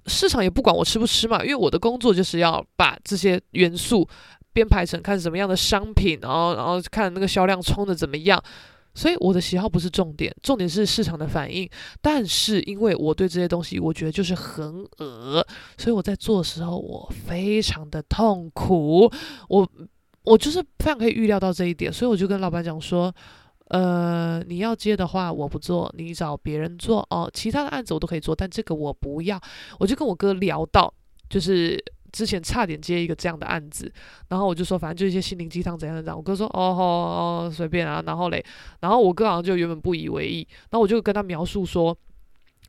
[0.05, 4.07] 市场也不管我吃不吃嘛，因为我的工作就是要把这些元素
[4.51, 8.43] 编排成看什么样的商品，然后然后看那个销量冲的怎么样。
[8.95, 11.67] 所以我的喜好不是重点，重点是市场的反应。
[12.01, 15.47] 但是因为我对这些东西，我觉得就是很恶，
[15.77, 19.11] 所以我在做的时候我非常的痛苦。
[19.47, 19.67] 我。
[20.23, 23.13] 我就是非常可以预料到这一点，所以我就跟老板讲说，
[23.67, 27.29] 呃，你要接的话我不做，你找别人做哦。
[27.33, 29.39] 其他的案子我都可以做，但这个我不要。
[29.79, 30.93] 我就跟我哥聊到，
[31.29, 31.77] 就是
[32.11, 33.91] 之前差点接一个这样的案子，
[34.29, 36.15] 然后我就说，反正就一些心灵鸡汤怎样怎样。
[36.15, 38.01] 我哥说，哦哦哦，随便啊。
[38.05, 38.43] 然后嘞，
[38.79, 41.97] 然后我哥好像就原本不以为意，然后我就跟他描述说。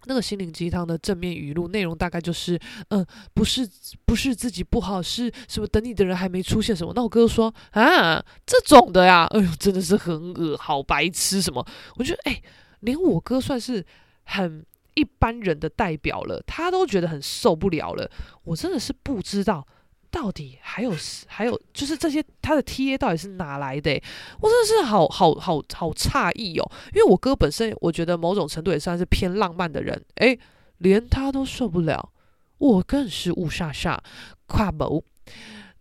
[0.07, 3.69] 那个心灵鸡汤的正面语录内容大概就是，嗯，不是
[4.05, 6.93] 不是自己不好，是什么等你的人还没出现什么。
[6.95, 11.67] 那我哥说啊，这种的呀， 哎呦，真的是很恶，好白痴什么？
[11.97, 12.43] 我觉得哎，
[12.81, 13.85] 连我哥算是
[14.25, 18.11] 很一般人的代表了，他都觉得很受不了了。
[18.45, 19.67] 我真的是不知道。
[20.15, 20.95] 到底还有
[21.27, 24.01] 还有，就是这些他的 TA 到底是哪来的？
[24.41, 30.39] 我真的是好好好好诧异哦，因为我哥本身我觉得某种程度也算是偏浪漫的人，诶，
[30.79, 32.13] 连他都受不了，
[32.59, 33.99] 我更是雾煞煞
[34.47, 35.03] 跨谋。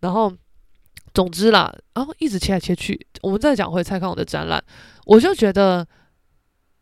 [0.00, 0.32] 然后
[1.14, 4.62] 总之啦，然后一直切来切去，我们再讲回蔡康永的展览，
[5.06, 5.86] 我就觉得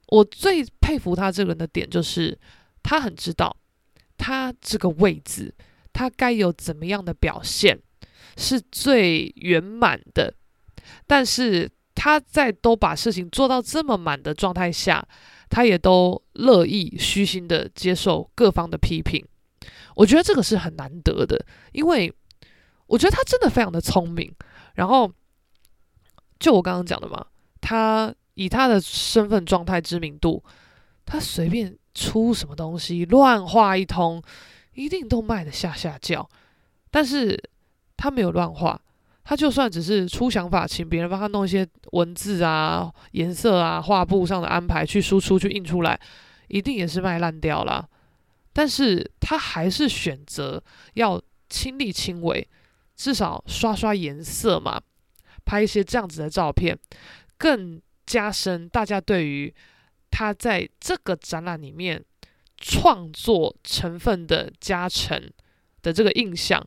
[0.07, 2.39] 我最佩服他这个人的点就是
[2.83, 3.55] 他很知道
[4.17, 5.55] 他这个位置。
[5.93, 7.79] 他该有怎么样的表现
[8.37, 10.35] 是最圆满的，
[11.07, 15.07] 但是他在都把事情做到这么满的状态下，
[15.51, 19.23] 他也都乐意虚心的接受各方的批评。
[19.95, 22.13] 我觉得这个是很难得的，因为
[22.87, 24.35] 我觉得他真的非常的聪明。
[24.75, 25.13] 然后，
[26.41, 27.27] 就我刚刚讲的嘛，
[27.61, 30.43] 他以他的身份、状态、知名度，
[31.05, 34.23] 他随便出什么东西，乱画一通。
[34.75, 36.29] 一定都卖的下下叫，
[36.91, 37.39] 但是
[37.97, 38.81] 他没有乱画，
[39.23, 46.01] 他就算只是出想法，请别人帮他弄一些文字啊、颜色啊、画布上的安排去输出、去印出来，
[46.49, 47.89] 一定也是卖烂掉了。
[48.53, 50.63] 但是他还是选择
[50.95, 52.49] 要亲力亲为，
[52.97, 54.81] 至少刷刷颜色嘛，
[55.45, 56.79] 拍一些这样子的照片，
[57.37, 59.55] 更加深大家对于
[60.11, 62.03] 他在这个展览里面。
[62.63, 65.31] 创作成分的加成
[65.83, 66.65] 的这个印象，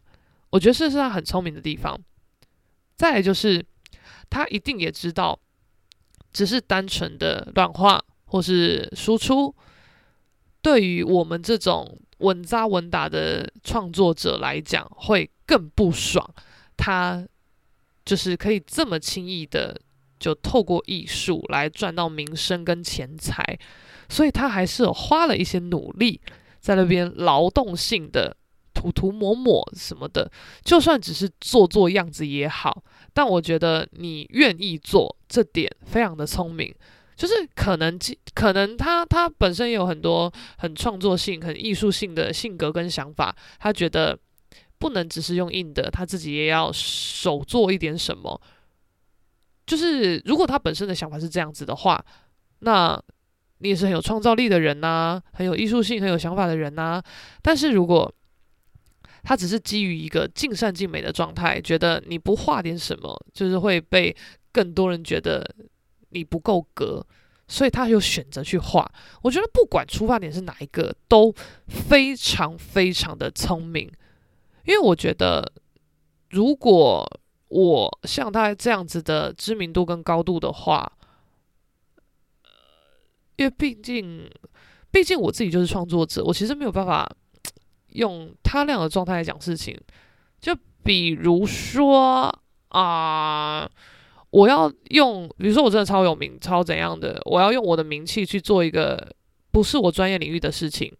[0.50, 1.98] 我觉得这是他很聪明的地方。
[2.96, 3.66] 再来就是，
[4.30, 5.40] 他一定也知道，
[6.34, 9.56] 只是单纯的乱画或是输出，
[10.62, 16.30] 对于我们这种稳扎稳打的创作者来讲，会更不爽。
[16.78, 17.26] 他
[18.04, 19.80] 就是可以这么轻易的
[20.26, 23.60] 就透过艺术来赚到名声跟钱财。
[24.10, 26.20] 所以他还是有花了一些努力，
[26.60, 28.36] 在那边劳动性的
[28.74, 30.32] 涂涂抹抹什么的，
[30.64, 32.84] 就算只是做做样子也好。
[33.14, 36.72] 但我觉得你愿意做这点非常的聪明，
[37.16, 37.98] 就是可能
[38.36, 44.16] 可能他他本身也有很多很创作性、很艺术性的性格跟想法，他觉得
[44.78, 48.40] 不能只是用硬的，他自己也要手做一点什么。
[49.66, 52.04] 就是如果他本身的想法是这样子的话，
[52.60, 53.02] 那。
[53.60, 57.02] 你也是很有创造力的人呐、很有艺术性、很有想法的人呐、
[57.42, 58.14] 但是如果
[59.24, 64.14] 他只是基于一个尽善尽美的状态，觉得你不画点什么，就是会被
[64.52, 65.50] 更多人觉得
[66.10, 67.04] 你不够格，
[67.48, 68.86] 所以他有选择去画。
[69.22, 71.34] 我觉得不管出发点是哪一个，都
[71.68, 73.90] 非常非常的聪明。
[74.66, 75.50] 因为我觉得，
[76.30, 77.10] 如果
[77.48, 80.92] 我像他这样子的知名度跟高度的话，
[83.36, 84.30] 因为毕竟，
[84.92, 87.10] 毕竟我自己就是创作者，我其实没有办法
[87.90, 89.80] 用他那样的状态来讲事情。
[90.42, 92.34] 就比如说
[92.70, 93.70] 啊、
[94.32, 99.16] 我要用，比如说我真的超有名、超怎样的，我要用我的名气去做一个
[99.52, 100.94] 不是我专业领域的事情。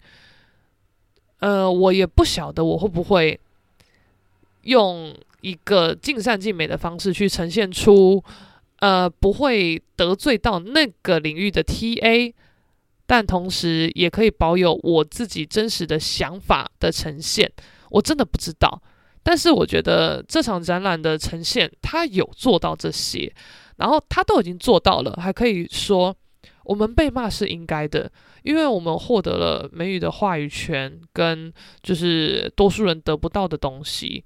[1.40, 3.40] 呃，我也不晓得我会不会
[4.62, 5.14] 用
[5.46, 8.24] 一个尽善尽美的方式去呈现出。
[8.80, 12.32] 呃，不会得罪到那个领域的 TA，
[13.08, 17.50] 但同时也可以保有我自己真实的想法的呈现。
[17.90, 18.80] 我真的不知道，
[19.24, 23.34] 但是我觉得这场展览的呈现，他有做到这些，
[23.78, 26.16] 然后他都已经做到了，还可以说
[26.66, 28.12] 我们被骂是应该的，
[28.44, 34.24] 因为我们获得了美语的话语权，跟就是多数人得不到的东西。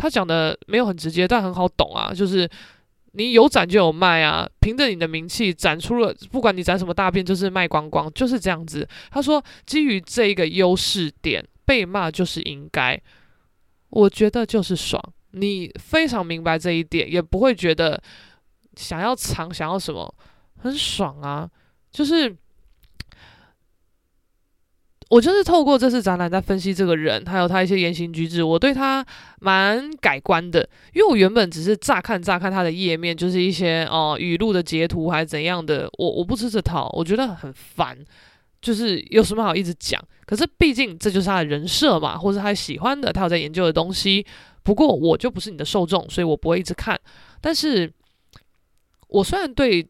[0.00, 2.48] 他讲的没有很直接，但很好懂啊，就是。
[3.12, 4.48] 你有展就有卖啊！
[4.60, 8.88] 凭着你的名气展出了，不管你展什么大便，就是卖光光，就是这样子。
[9.10, 12.96] 他说，基于这一个优势点，被骂就是应该。
[13.88, 18.00] 我觉得就是爽，你非常明白这一点，也不会觉得
[18.76, 20.14] 想要藏，想要什么，
[20.58, 21.50] 很爽啊，
[21.90, 22.32] 就是。
[25.10, 29.04] 我就是透过这次展览在分析这个人，还有他一些言行举止，我对他
[29.40, 30.60] 蛮改观的。
[30.94, 37.98] 因为我原本只是乍看乍看他的页面，就是一些哦、语录的截图还是怎样的，我我不吃这套，我觉得很烦。
[38.62, 40.00] 就是有什么好一直讲？
[40.24, 44.24] 可是毕竟这就是他的人设嘛，或是他喜欢的，他有在研究的东西。
[44.62, 46.96] 不过我就不是你的受众，所以我不会一直看。
[47.40, 47.92] 但是
[49.08, 49.84] 我虽然对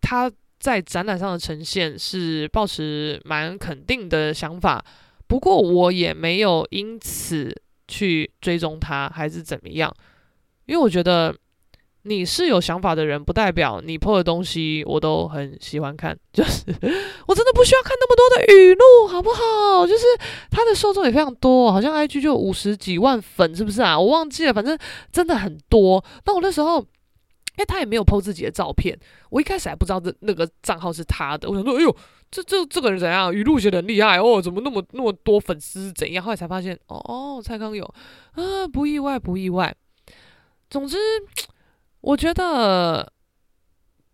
[0.00, 0.28] 他。
[0.64, 4.82] 在展览上的呈现是抱持蛮肯定的想法，
[5.26, 7.54] 不过我也没有因此
[7.86, 9.94] 去追踪他，还是怎么样，
[10.64, 11.36] 因为我觉得。
[12.06, 16.14] 你是有想法的人，不代表你破的东西我都很喜欢看。
[16.34, 16.62] 就是
[17.26, 19.86] 我真的不需要看那么多的语录，好不好？
[19.86, 20.04] 就是
[20.50, 23.98] 他的受众也非常多，好像 IG 就五十几万粉，是不是啊？
[23.98, 24.78] 我忘记了，反正
[25.10, 26.04] 真的很多。
[26.26, 26.84] 那我那时候，
[27.56, 28.98] 因为他也没有 po 自己的照片，
[29.30, 31.48] 我一开始还不知道这那个账号是他的。
[31.48, 31.96] 我想说，哎呦，
[32.30, 33.34] 这这这个人怎样？
[33.34, 35.92] 语录写的很厉害哦，怎么那么那么多粉丝？
[35.92, 36.24] 怎样？
[36.24, 37.88] 后来才发现，哦，蔡康永
[38.32, 39.74] 啊，不意外，不意外。
[40.68, 40.96] 总之。
[42.06, 43.10] 我觉得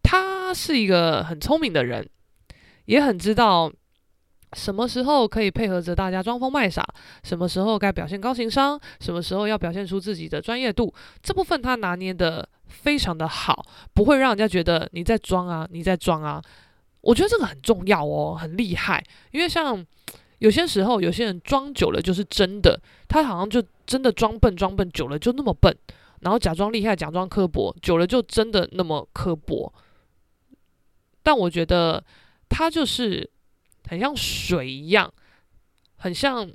[0.01, 2.09] 他是一个很聪明的人，
[2.85, 3.73] 也很知道
[4.55, 6.85] 什么时候可以配合着大家装疯卖傻，
[7.23, 10.93] 什么时候该表现高情商，什么时候要表现出自己的专业度。
[11.23, 16.43] 这部分他拿捏得非常的好，不会让人家觉得你在装啊，你在装啊。
[17.01, 19.03] 我觉得这个很重要哦，很厉害。
[19.31, 19.85] 因为像
[20.39, 25.75] 有些时候，有些人装久了就是真的，他好像就真的装笨，装笨久了就那么笨。
[26.21, 29.73] 然后假装厉害，假装刻薄，久了就真的那么刻薄。
[31.23, 32.05] 但我觉得
[32.49, 33.31] 他就是
[33.91, 35.13] 很像水一样，
[35.97, 36.49] 很像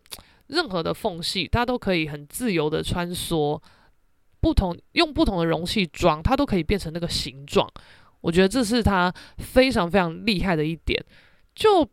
[0.48, 3.62] 任何的缝隙，它都可以很自由的穿梭。
[4.40, 7.70] 不同用不同的容器装，它都可以变成那个形状。
[8.22, 11.04] 我觉得这是它非常非常厉害的一点。
[11.54, 11.86] 就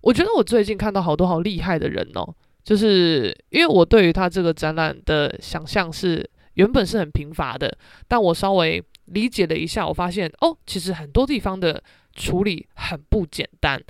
[0.00, 6.28] 我觉得我最近看到好多好厉害的人哦，就是因为我对于他这个展览的想象是。
[6.54, 11.82] 原本是很贫乏的，但我稍微理解了一下，我发现哦，其实很多地方的
[12.14, 13.82] 处理很不简单。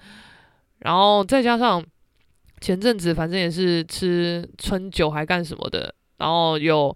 [0.84, 1.84] 然后再加上
[2.60, 6.94] 前阵子反正也是吃春酒还干什么的，然后有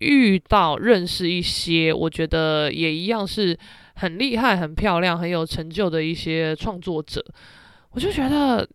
[0.00, 3.58] 遇到认识一些，我觉得也一样是
[3.96, 7.24] 很厉害、很漂亮、很有成就的一些创作者，
[7.90, 8.66] 我就觉得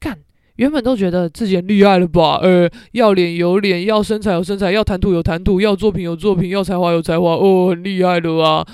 [0.00, 0.18] 干。
[0.56, 2.38] 原本都觉得自己很厉害了吧？
[2.40, 8.64] 呃，要脸有脸，要身材有身材，要谈吐有谈吐，要作品有作品，要才华有才华，哦，很厉害了啊！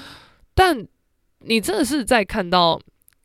[0.55, 0.87] 但
[1.39, 2.79] 你真的是在看到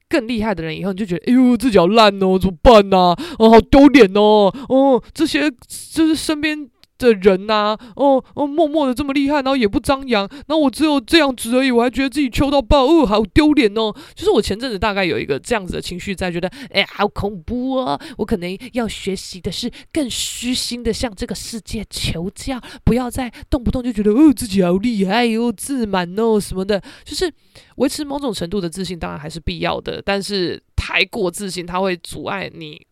[0.08, 3.16] 更厉害的人以后，你就觉得，哎呦，自己好烂哦，怎么办呐？
[3.40, 4.54] 哦，好丢脸哦！
[4.70, 5.50] 哦，这些
[5.92, 6.70] 就是身边。
[6.98, 13.94] 的人呐、哦哦，默默的这么厉害，然后也不张扬，然后我只有这样子而已，我还觉得自己糗到爆，哦，好丢脸哦！
[14.14, 18.00] 就是我前阵子大概有一个这样子的情绪在，觉得哎，好恐怖哦！
[18.18, 27.32] 我可能要学习的是更虚心的向这个世界求教，不要再动不动就觉得哦自己好厉害哦，自满哦什么的，就是
[27.76, 32.86] 维持某种程度的自信，当然还是必要的，但是太过自信，它会阻碍你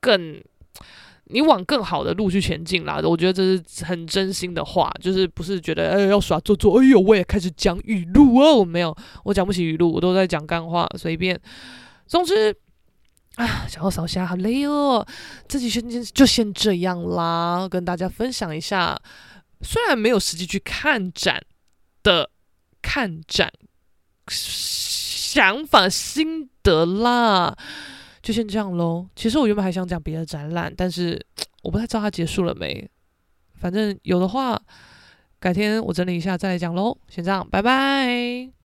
[0.00, 0.40] 更。
[1.30, 11.38] 你往更好的路去前进啦，我觉得这是很真心的话，就是不是觉得哎要耍做作，哎呦我也开始讲语录哦，没有，我讲不起语录，我都在讲干话，随便。
[12.06, 12.54] 总之
[13.36, 15.06] 啊，想要扫虾好累哦，
[15.46, 18.98] 这期先就先这样啦，跟大家分享一下，
[19.60, 21.42] 虽然没有实际去看展
[22.02, 22.30] 的
[22.80, 23.52] 看展
[24.28, 27.56] 想法心得啦。
[28.28, 29.06] 就先这样喽。
[29.16, 31.18] 其实我原本还想讲别的展览，但是
[31.64, 32.86] 我不太知道它结束了没。
[33.54, 34.60] 反正有的话，
[35.40, 36.94] 改天我整理一下再来讲喽。
[37.08, 38.57] 先这样，拜拜。